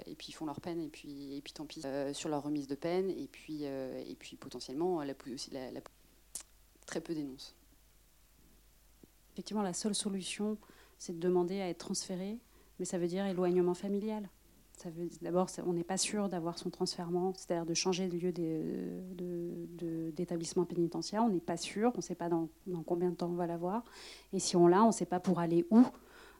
[0.05, 1.81] et puis ils font leur peine et puis, et puis tant pis
[2.13, 5.51] sur leur remise de peine et puis, et puis potentiellement la, aussi
[6.85, 7.55] très peu dénoncent.
[9.33, 10.57] Effectivement, la seule solution,
[10.97, 12.39] c'est de demander à être transféré,
[12.79, 14.27] mais ça veut dire éloignement familial.
[15.21, 18.31] D'abord, on n'est pas sûr d'avoir son transfèrement, c'est-à-dire de changer de lieu
[20.11, 21.23] d'établissement pénitentiaire.
[21.23, 22.47] On n'est pas sûr, on ne sait pas dans,
[22.85, 23.83] combien de temps on va l'avoir.
[24.33, 25.83] Et si on l'a, on ne sait pas pour aller où.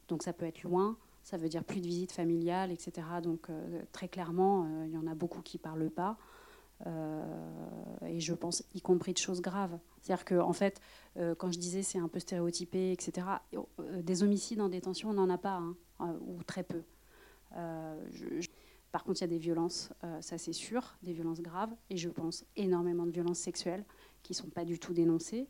[0.08, 3.06] Donc ça peut être loin, ça veut dire plus de visites familiales, etc.
[3.22, 6.18] Donc euh, très clairement, euh, il y en a beaucoup qui ne parlent pas.
[6.86, 7.22] Euh,
[8.06, 9.78] et je pense y compris de choses graves.
[10.00, 10.80] C'est-à-dire que, en fait,
[11.38, 13.28] quand je disais c'est un peu stéréotypé, etc.,
[14.04, 15.62] des homicides en détention, on n'en a pas,
[16.00, 16.84] hein, ou très peu.
[18.92, 19.90] Par contre, il y a des violences,
[20.22, 23.84] ça c'est sûr, des violences graves, et je pense énormément de violences sexuelles
[24.22, 25.48] qui ne sont pas du tout dénoncées,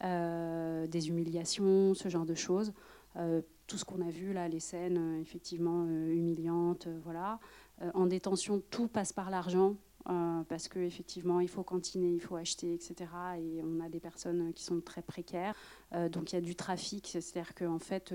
[0.00, 2.72] des humiliations, ce genre de choses.
[3.66, 7.38] Tout ce qu'on a vu là, les scènes effectivement humiliantes, voilà.
[7.94, 9.76] en détention, tout passe par l'argent.
[10.48, 13.10] parce qu'effectivement, il faut cantiner, il faut acheter, etc.
[13.38, 15.54] Et on a des personnes qui sont très précaires.
[16.10, 18.14] donc il y a du trafic, c'est-à-dire qu'en fait,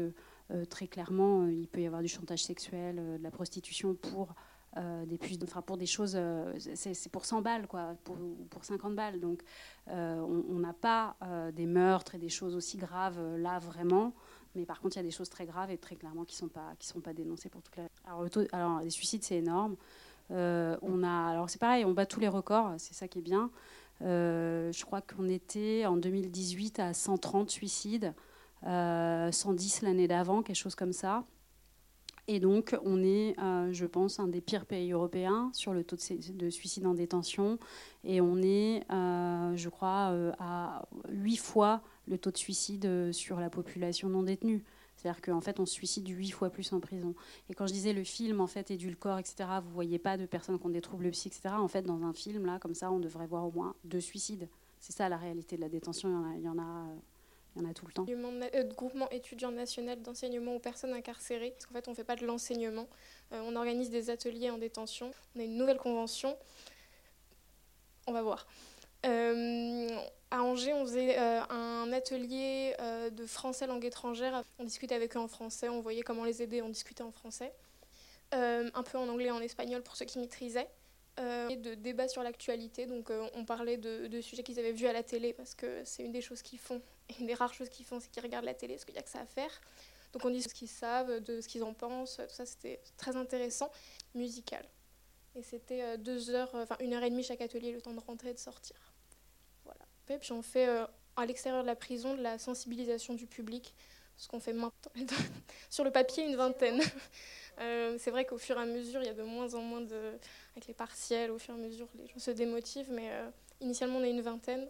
[0.51, 3.95] euh, très clairement, euh, il peut y avoir du chantage sexuel, euh, de la prostitution
[3.95, 4.33] pour
[5.77, 6.19] des choses,
[6.75, 8.15] c'est pour 100 balles, quoi, pour,
[8.51, 9.19] pour 50 balles.
[9.19, 9.41] Donc,
[9.88, 11.15] on n'a pas
[11.55, 14.13] des meurtres et des choses aussi graves là vraiment.
[14.55, 16.49] Mais par contre, il y a des choses très graves et très clairement qui ne
[16.81, 17.83] sont, pas, dénoncées pour toute la.
[18.05, 19.75] Alors, alors les suicides, c'est énorme.
[20.29, 23.49] on a, alors c'est pareil, on bat tous les records, c'est ça qui est bien.
[24.01, 28.13] je crois qu'on était en 2018 à 130 suicides.
[28.63, 31.23] 110 euh, l'année d'avant, quelque chose comme ça.
[32.27, 35.95] Et donc, on est, euh, je pense, un des pires pays européens sur le taux
[35.95, 37.57] de, suicide en détention.
[38.03, 43.50] Et on est, euh, je crois, à 8 fois le taux de suicide sur la
[43.50, 44.63] population non détenue.
[44.96, 47.13] C'est-à-dire qu'en fait, on se suicide 8 fois plus en prison.
[47.50, 50.60] Et quand je disais le film, en fait, édulcore, etc., vous voyez pas de personnes
[50.60, 51.50] qui ont des troubles psy, etc.
[51.56, 54.50] En fait, dans un film, là, comme ça, on devrait voir au moins deux suicides.
[54.80, 56.10] C'est ça la réalité de la détention.
[56.10, 56.88] Il y en a, il y en a
[57.58, 58.06] il y en a tout le temps.
[58.08, 61.52] Euh, de groupement étudiant national d'enseignement aux personnes incarcérées.
[61.52, 62.88] Parce qu'en fait, on ne fait pas de l'enseignement.
[63.34, 65.12] Euh, on organise des ateliers en détention.
[65.36, 66.38] On a une nouvelle convention.
[68.06, 68.48] On va voir.
[69.05, 69.99] Euh,
[70.31, 72.75] à Angers, on faisait un atelier
[73.12, 74.43] de français langue étrangère.
[74.60, 77.53] On discutait avec eux en français, on voyait comment les aider, on discutait en français.
[78.31, 80.67] un peu en anglais et en espagnol pour ceux qui maîtrisaient.
[81.19, 82.86] Euh, de débats sur l'actualité.
[82.86, 86.03] Donc euh, on parlait de, sujets qu'ils avaient vus à la télé parce que c'est
[86.03, 86.79] une des choses qu'ils font.
[87.19, 89.03] Une des rares choses qu'ils font, c'est qu'ils regardent la télé parce qu'il n'y a
[89.03, 89.49] que ça à faire.
[90.13, 92.17] Donc on dit ce qu'ils savent, de ce qu'ils en pensent.
[92.17, 93.71] Tout ça, c'était très intéressant.
[94.13, 94.63] Musical.
[95.36, 97.99] Et c'était euh, deux heures, enfin une heure et demie chaque atelier, le temps de
[97.99, 98.87] rentrer et de sortir.
[100.20, 100.67] Puis on fait
[101.17, 103.74] à l'extérieur de la prison de la sensibilisation du public,
[104.17, 104.91] ce qu'on fait maintenant.
[105.70, 106.82] Sur le papier, une vingtaine.
[107.98, 110.13] c'est vrai qu'au fur et à mesure, il y a de moins en moins de,
[110.56, 112.91] avec les partiels, au fur et à mesure, les gens se démotivent.
[112.91, 113.30] Mais euh,
[113.62, 114.67] initialement, on est une vingtaine.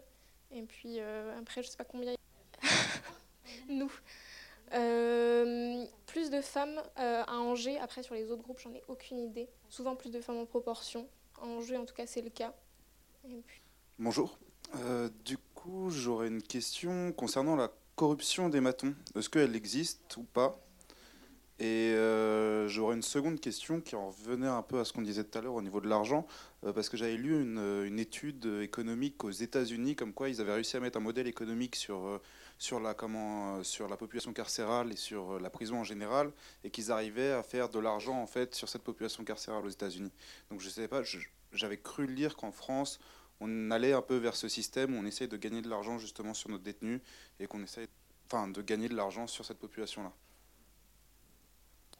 [0.50, 2.14] Et puis euh, après, je ne sais pas combien.
[3.68, 3.92] Nous.
[4.74, 7.78] Euh, plus de femmes à Angers.
[7.78, 9.48] Après, sur les autres groupes, j'en ai aucune idée.
[9.68, 11.08] Souvent plus de femmes en proportion.
[11.40, 12.54] À Angers, en tout cas, c'est le cas.
[13.98, 14.38] Bonjour.
[15.24, 18.94] Du coup, j'aurais une question concernant la corruption des matons.
[19.16, 20.58] Est-ce qu'elle existe ou pas?
[21.60, 25.24] Et euh, j'aurais une seconde question qui en revenait un peu à ce qu'on disait
[25.24, 26.24] tout à l'heure au niveau de l'argent,
[26.64, 30.76] euh, parce que j'avais lu une, étude économique aux États-Unis, comme quoi ils avaient réussi
[30.76, 32.22] à mettre un modèle économique sur, euh,
[32.58, 36.30] sur, la, comment, sur la population carcérale et sur la prison en général,
[36.62, 40.12] et qu'ils arrivaient à faire de l'argent en fait sur cette population carcérale aux États-Unis.
[40.52, 41.02] Donc je ne sais pas,
[41.52, 43.00] j'avais cru lire qu'en France,
[43.40, 46.34] on allait un peu vers ce système où on essaye de gagner de l'argent justement
[46.34, 47.00] sur notre détenus
[47.38, 47.86] et qu'on essaye
[48.26, 50.12] enfin, de gagner de l'argent sur cette population-là.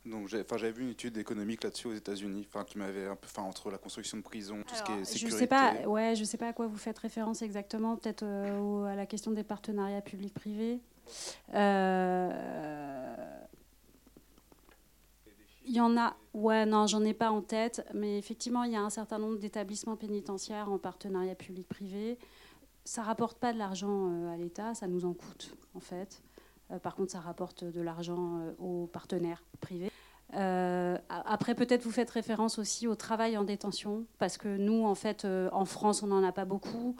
[0.04, 3.42] Donc j'avais vu une étude économique là-dessus aux États-Unis, enfin qui m'avait un peu, enfin
[3.42, 5.36] entre la construction de prisons, tout ce qui est sécurité.
[5.36, 8.84] Je sais pas, ouais, je sais pas à quoi vous faites référence exactement, peut-être euh,
[8.84, 10.80] à la question des partenariats publics-privés.
[11.54, 12.28] Euh,
[15.68, 18.76] il y en a, ouais, non, j'en ai pas en tête, mais effectivement, il y
[18.76, 22.18] a un certain nombre d'établissements pénitentiaires en partenariat public-privé.
[22.84, 26.22] Ça rapporte pas de l'argent euh, à l'État, ça nous en coûte en fait.
[26.82, 29.90] par contre, ça rapporte de l'argent aux partenaires privés.
[30.32, 35.26] après, peut-être vous faites référence aussi au travail en détention, parce que nous, en fait,
[35.52, 36.96] en France, on n'en a pas beaucoup.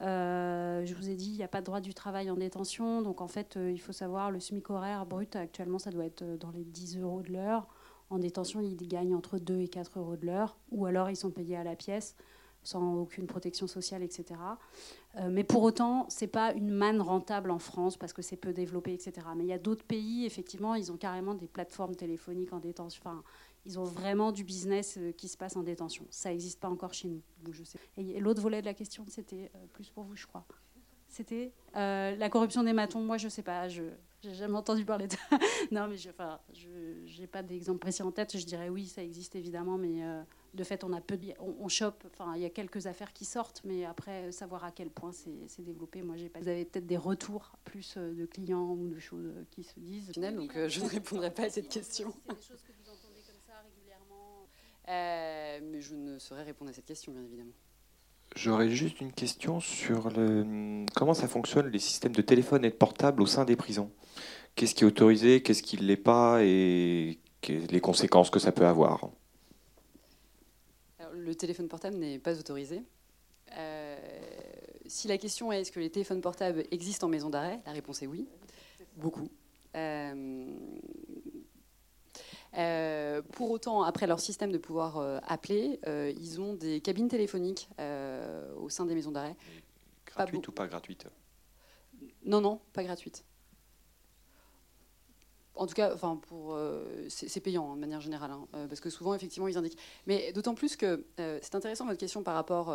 [0.00, 3.02] je vous ai dit, il n'y a pas de droit du travail en détention.
[3.02, 6.50] Donc, en fait, il faut savoir, le SMIC horaire brut, actuellement, ça doit être dans
[6.50, 7.66] les 10 euros de l'heure.
[8.10, 11.30] En détention, ils gagnent entre 2 et 4 euros de l'heure, ou alors ils sont
[11.30, 12.16] payés à la pièce
[12.62, 14.38] sans aucune protection sociale, etc.
[15.16, 18.36] Euh, mais pour autant, ce n'est pas une manne rentable en France parce que c'est
[18.36, 19.26] peu développé, etc.
[19.36, 23.00] Mais il y a d'autres pays, effectivement, ils ont carrément des plateformes téléphoniques en détention.
[23.04, 23.22] Enfin,
[23.66, 26.06] ils ont vraiment du business euh, qui se passe en détention.
[26.10, 27.22] Ça n'existe pas encore chez nous.
[27.52, 27.78] je sais.
[27.96, 30.44] Et l'autre volet de la question, c'était euh, plus pour vous, je crois.
[31.08, 33.00] C'était la corruption des matons.
[33.00, 33.68] Moi, je ne sais pas.
[33.68, 33.82] Je
[34.28, 35.18] n'ai jamais entendu parler de ça.
[35.70, 38.36] non, mais je n'ai pas d'exemple précis en tête.
[38.36, 40.02] Je dirais oui, ça existe évidemment, mais
[40.54, 42.04] de fait, on a peu, on, chope.
[42.12, 45.62] Enfin, il y a quelques affaires qui sortent, mais après savoir à quel point c'est
[45.62, 46.40] développé, moi, j'ai pas.
[46.40, 49.78] Vous avez peut-être des retours plus euh, de clients ou de choses euh, qui se
[49.78, 50.10] disent.
[50.10, 52.12] Donc, euh, je ne répondrai pas à cette question.
[52.26, 54.46] C'est des choses que vous entendez comme ça régulièrement.
[55.70, 57.52] mais je ne saurais répondre à cette question, bien évidemment.
[58.36, 62.74] J'aurais juste une question sur le, comment ça fonctionne les systèmes de téléphone et de
[62.74, 63.90] portable au sein des prisons?
[64.54, 67.18] Qu'est-ce qui est autorisé, qu'est-ce qui ne l'est pas et
[67.48, 69.10] les conséquences que ça peut avoir?
[71.12, 72.82] Le téléphone portable n'est pas autorisé.
[73.56, 73.96] Euh,
[74.86, 78.02] si la question est est-ce que les téléphones portables existent en maison d'arrêt, la réponse
[78.02, 78.26] est oui,
[78.96, 79.28] beaucoup.
[79.76, 80.46] Euh,
[82.56, 87.68] euh, pour autant, après leur système de pouvoir appeler, ils ont des cabines téléphoniques
[88.56, 89.36] au sein des maisons d'arrêt.
[90.06, 91.06] Gratuites ou pas gratuites?
[92.24, 93.24] Non, non, pas gratuites
[95.60, 98.80] en tout cas, enfin, pour, euh, c'est payant hein, de manière générale, hein, euh, parce
[98.80, 99.78] que souvent, effectivement, ils indiquent.
[100.06, 102.74] Mais d'autant plus que euh, c'est intéressant votre question par rapport,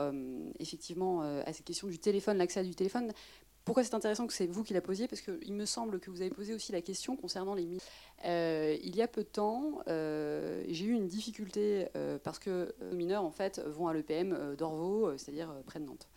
[0.60, 3.12] effectivement, à cette question du téléphone, l'accès du téléphone.
[3.66, 5.07] Pourquoi c'est intéressant que c'est vous qui la posiez?
[5.07, 7.82] Parce qu'il me semble que vous avez posé aussi la question concernant les mineurs.
[8.24, 11.88] il y a peu de temps, j'ai eu une difficulté
[12.24, 16.07] parce que les mineurs, en fait, vont à l'EPM d'Orvaux, c'est-à-dire près de Nantes.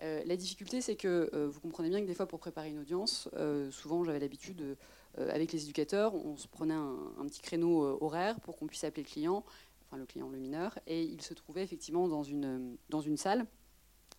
[0.00, 3.28] la difficulté, c'est que vous comprenez bien que des fois, pour préparer une audience,
[3.70, 4.76] souvent j'avais l'habitude de
[5.18, 8.84] euh, avec les éducateurs, on se prenait un, petit créneau euh, horaire pour qu'on puisse
[8.84, 9.44] appeler le client,
[9.86, 13.46] enfin le client, le mineur, et il se trouvait effectivement dans une, dans une salle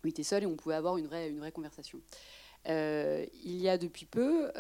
[0.04, 2.00] où il était seul et on pouvait avoir une vraie, une vraie conversation.
[2.68, 4.52] Euh, il y a depuis peu,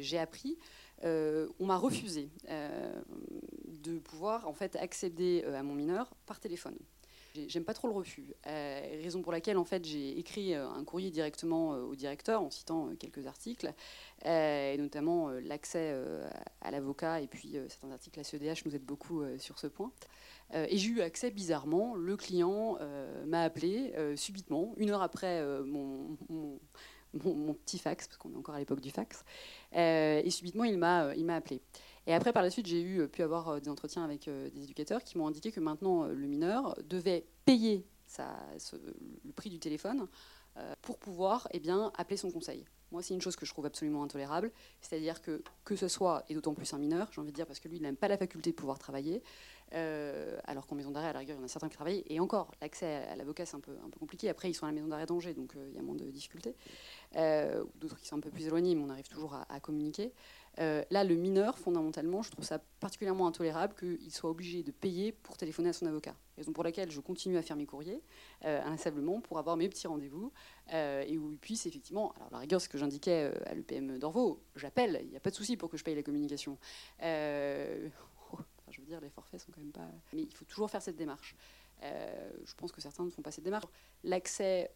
[0.00, 0.58] j'ai appris,
[1.02, 6.76] on m'a refusé de pouvoir en fait accéder à mon mineur par téléphone.
[7.48, 8.26] J'aime pas trop le refus.
[8.46, 12.42] Euh, raison pour laquelle en fait j'ai écrit euh, un courrier directement euh, au directeur
[12.42, 13.72] en citant quelques articles,
[14.24, 15.96] et notamment l'accès
[16.60, 19.90] à l'avocat et puis certains articles la CEDH nous aide beaucoup sur ce point.
[20.52, 21.94] et j'ai eu accès bizarrement.
[21.94, 22.78] Le client
[23.26, 26.16] m'a appelé subitement, une heure après mon,
[27.12, 29.24] petit fax, parce qu'on est encore à l'époque du fax,
[29.72, 31.60] et subitement il m'a appelé.
[32.06, 34.50] Et après, par la suite, j'ai eu euh, pu avoir euh, des entretiens avec euh,
[34.50, 37.86] des éducateurs qui m'ont indiqué que maintenant, le mineur devait payer
[38.18, 40.06] le prix du téléphone
[40.82, 42.66] pour pouvoir eh bien, appeler son conseil.
[42.92, 44.52] Moi, c'est une chose que je trouve absolument intolérable.
[44.80, 47.58] C'est-à-dire que, que ce soit, et d'autant plus un mineur, j'ai envie de dire, parce
[47.58, 49.22] que lui, il n'a pas la faculté de pouvoir travailler,
[50.44, 52.04] alors qu'en maison d'arrêt, à la rigueur, il y en a certains qui travaillent.
[52.08, 54.28] Et encore, l'accès à l'avocat, c'est un peu, un peu compliqué.
[54.28, 56.54] Après, ils sont à la maison d'arrêt d'Angers, donc il y a moins de difficultés.
[57.14, 60.12] D'autres qui sont un peu plus éloignés, mais on arrive toujours à communiquer.
[60.58, 65.12] Euh, là, le mineur, fondamentalement, je trouve ça particulièrement intolérable qu'il soit obligé de payer
[65.12, 66.14] pour téléphoner à son avocat.
[66.36, 68.02] Raison pour laquelle je continue à faire mes courriers
[68.44, 68.60] euh,
[69.24, 70.32] pour avoir mes petits rendez-vous
[70.72, 74.42] euh, et où il puisse effectivement, alors la rigueur, ce que j'indiquais à l'EPM d'Orvaux,
[74.56, 76.58] j'appelle, il n'y a pas de souci pour que je paye la communication.
[77.00, 79.88] je veux dire, les forfaits sont quand même pas.
[80.12, 81.34] Mais il faut toujours faire cette démarche.
[81.82, 83.66] je pense que certains ne font pas cette démarche.
[84.04, 84.70] L'accès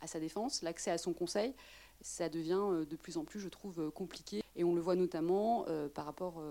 [0.00, 1.54] à sa défense, l'accès à son conseil,
[2.00, 4.42] ça devient euh, de plus en plus, je trouve, euh, compliqué.
[4.56, 6.42] Et on le voit notamment euh, par rapport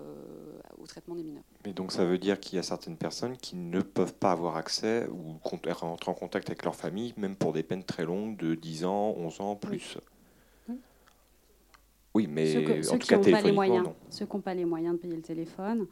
[0.78, 1.44] au traitement des mineurs.
[1.66, 4.56] Mais donc ça veut dire qu'il y a certaines personnes qui ne peuvent pas avoir
[4.56, 8.54] accès ou rentrer en contact avec leur famille, même pour des peines très longues de
[8.54, 9.98] 10 ans, 11 ans, plus.
[12.14, 14.94] Oui, mais ceux, en tout cas, pas les moyens, Ceux qui n'ont pas les moyens
[14.96, 15.86] de payer le téléphone,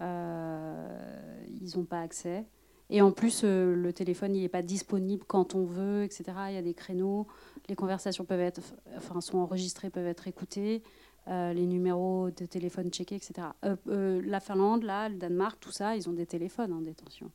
[0.00, 2.44] ils n'ont pas accès.
[2.90, 6.24] Et en plus, le téléphone n'est pas disponible quand on veut, etc.
[6.48, 7.28] Il y a des créneaux
[7.70, 8.60] les conversations peuvent être,
[8.96, 10.82] enfin, sont enregistrées, peuvent être écoutées,
[11.28, 13.48] euh, les numéros de téléphone checkés, etc.
[13.64, 17.30] Euh, euh, la Finlande, là, le Danemark, tout ça, ils ont des téléphones en détention.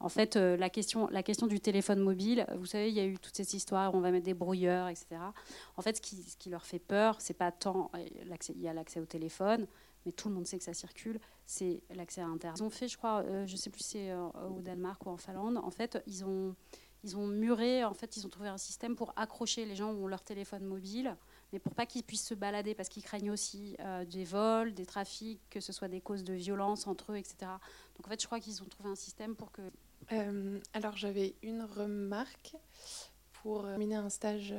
[0.00, 3.18] en fait, la, question, la question du téléphone mobile, vous savez, il y a eu
[3.18, 5.06] toute cette histoire, on va mettre des brouilleurs, etc.
[5.76, 7.90] En fait, ce qui, leur fait peur, c'est pas tant
[8.56, 9.66] y a l'accès au téléphone,
[10.04, 12.58] mais tout le monde sait que ça circule, c'est l'accès à Internet.
[12.58, 15.58] Ils ont fait, je crois, je sais plus si c'est au Danemark ou en Finlande,
[15.58, 16.54] en fait, ils ont
[17.02, 20.04] ils ont muré, en fait, ils ont trouvé un système pour accrocher les gens où
[20.04, 21.16] ont leur téléphone mobile,
[21.52, 24.84] mais pour pas qu'ils puissent se balader, parce qu'ils craignent aussi euh, des vols, des
[24.84, 27.36] trafics, que ce soit des causes de violence entre eux, etc.
[27.96, 29.62] Donc en fait, je crois qu'ils ont trouvé un système pour que...
[30.12, 32.56] Euh, alors j'avais une remarque
[33.32, 34.54] pour terminer un stage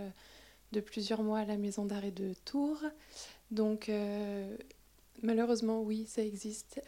[0.71, 2.83] de plusieurs mois à la maison d'arrêt de Tours.
[3.51, 4.57] Donc euh,
[5.21, 6.81] malheureusement, oui, ça existe,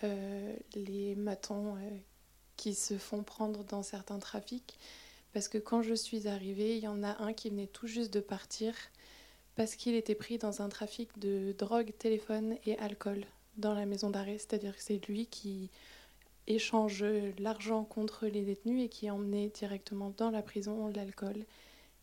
[0.75, 1.75] les matons
[2.57, 4.77] qui se font prendre dans certains trafics.
[5.33, 8.13] Parce que quand je suis arrivée, il y en a un qui venait tout juste
[8.13, 8.75] de partir
[9.55, 13.25] parce qu'il était pris dans un trafic de drogue, téléphone et alcool
[13.57, 14.37] dans la maison d'arrêt.
[14.37, 15.69] C'est-à-dire que c'est lui qui
[16.47, 17.03] échange
[17.39, 21.45] l'argent contre les détenus et qui emmenait directement dans la prison l'alcool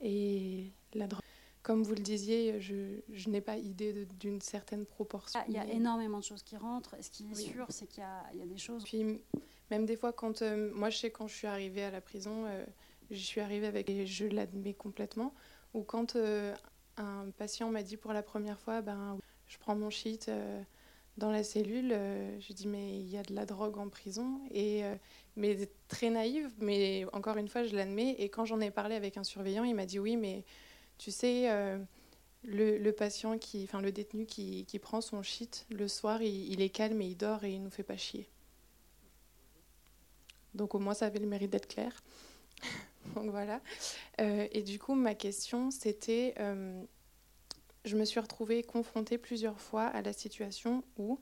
[0.00, 1.22] et la drogue.
[1.62, 5.38] Comme vous le disiez, je, je n'ai pas idée d'une certaine proportion.
[5.40, 6.96] Ah, il y a énormément de choses qui rentrent.
[7.00, 8.02] Ce qui est sûr, c'est qu'il
[8.32, 8.82] y, y, a des choses.
[8.84, 9.20] Puis,
[9.70, 10.42] même des fois, quand.
[10.42, 12.64] Euh, moi, je sais, quand je suis arrivée à la prison, euh,
[13.10, 15.34] je suis arrivée avec, et je l'admets complètement,
[15.74, 16.54] ou quand euh,
[16.96, 20.30] un patient m'a dit pour la première fois, ben, je prends mon shit
[21.16, 21.90] dans la cellule,
[22.38, 24.82] je dis mais il y a de la drogue en prison, et,
[25.34, 29.16] mais très naïve, mais encore une fois, je l'admets, et quand j'en ai parlé avec
[29.16, 30.44] un surveillant, il m'a dit oui, mais
[31.00, 31.48] tu sais...
[32.42, 36.70] Le, le, patient qui, enfin le détenu qui, prend son shit le soir, il, est
[36.70, 38.26] calme et il dort et il nous fait pas chier.
[40.54, 42.02] Donc au moins ça avait le mérite d'être clair.
[43.14, 43.60] Donc voilà.
[44.20, 46.82] Euh, et du coup, ma question, c'était, euh,
[47.84, 51.20] je me suis retrouvée confrontée plusieurs fois à la situation où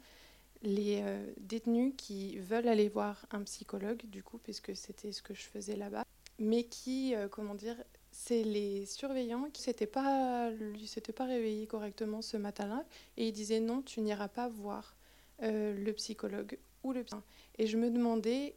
[0.63, 5.35] les euh, détenus qui veulent aller voir un psychologue, du coup, puisque c'était ce que
[5.35, 6.05] je faisais là-bas,
[6.39, 7.77] mais qui, comment dire,
[8.21, 10.51] c'est les surveillants qui s'étaient pas,
[10.87, 12.85] s'étaient pas réveillés correctement ce matin-là,
[13.17, 14.97] et ils disaient non, tu n'iras pas voir
[15.41, 17.15] le psychologue ou le psy.
[17.59, 18.57] Et je me demandais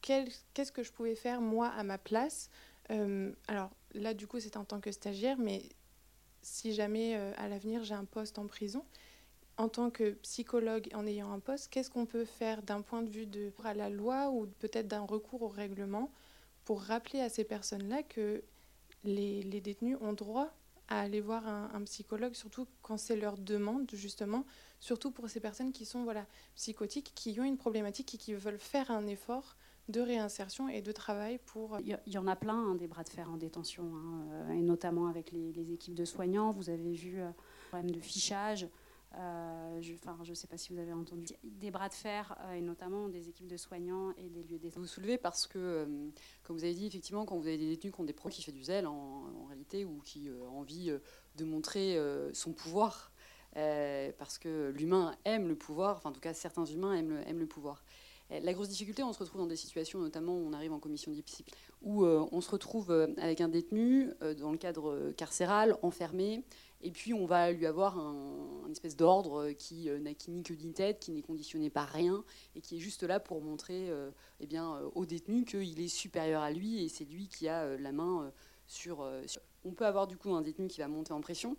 [0.00, 2.48] qu'est-ce que je pouvais faire moi à ma place?
[2.90, 5.62] Euh, Alors là, du coup, c'est en tant que stagiaire, mais
[6.40, 8.82] si jamais euh, à l'avenir j'ai un poste en prison,
[9.58, 13.10] en tant que psychologue en ayant un poste, qu'est-ce qu'on peut faire d'un point de
[13.10, 16.10] vue de à la loi ou peut-être d'un recours au règlement
[16.64, 18.42] pour rappeler à ces personnes-là que
[19.04, 20.52] les, les, détenus ont droit
[20.88, 24.44] à aller voir un, psychologue, surtout quand c'est leur demande, justement,
[24.78, 28.58] surtout pour ces personnes qui sont voilà, psychotiques, qui ont une problématique et qui veulent
[28.58, 29.56] faire un effort
[29.88, 31.78] de réinsertion et de travail pour...
[31.80, 34.60] Il y en a plein, hein, des bras de fer en détention, hein, euh, et
[34.60, 36.52] notamment avec les, équipes de soignants.
[36.52, 37.30] Vous avez vu euh,
[37.70, 38.68] problème de fichage.
[39.16, 43.08] Euh, je ne sais pas si vous avez entendu des bras de fer, et notamment
[43.08, 44.70] des équipes de soignants et des lieux des...
[44.70, 45.86] Vous soulevez parce que,
[46.42, 48.42] comme vous avez dit, effectivement, quand vous avez des détenus qui ont des pros qui
[48.42, 50.90] fait du zèle en, réalité, ou qui ont envie
[51.36, 51.98] de montrer
[52.32, 53.12] son pouvoir,
[53.54, 57.84] parce que l'humain aime le pouvoir, enfin en tout cas certains humains aiment le pouvoir.
[58.40, 61.44] La grosse difficulté, on se retrouve dans des situations, notamment on arrive en commission discipline,
[61.82, 66.42] où euh, on se retrouve euh, avec un détenu euh, dans le cadre carcéral, enfermé,
[66.82, 71.00] et puis on va lui avoir un, espèce d'ordre qui n'a ni que d'une tête,
[71.00, 72.24] qui n'est conditionné par rien,
[72.54, 73.90] et qui est juste là pour montrer
[74.40, 77.92] eh bien, au détenu qu'il est supérieur à lui, et c'est lui qui a la
[77.92, 78.32] main
[78.66, 79.06] sur,
[79.64, 81.56] On peut avoir du coup un détenu qui va monter en pression,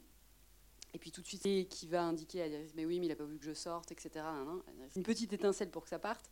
[0.95, 3.15] et puis tout de suite, qui va indiquer à dire mais oui, mais il n'a
[3.15, 4.25] pas voulu que je sorte, etc.
[4.95, 6.31] Une petite étincelle pour que ça parte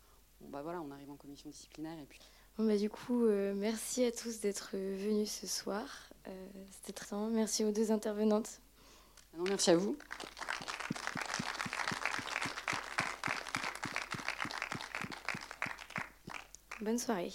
[0.49, 2.19] bah voilà, on arrive en commission disciplinaire et puis.
[2.57, 5.85] Bah du coup, euh, merci à tous d'être venus ce soir.
[6.27, 7.29] Euh, c'était très bien.
[7.29, 8.59] Merci aux deux intervenantes.
[9.37, 9.97] Merci à vous.
[16.81, 17.31] Bonne soirée.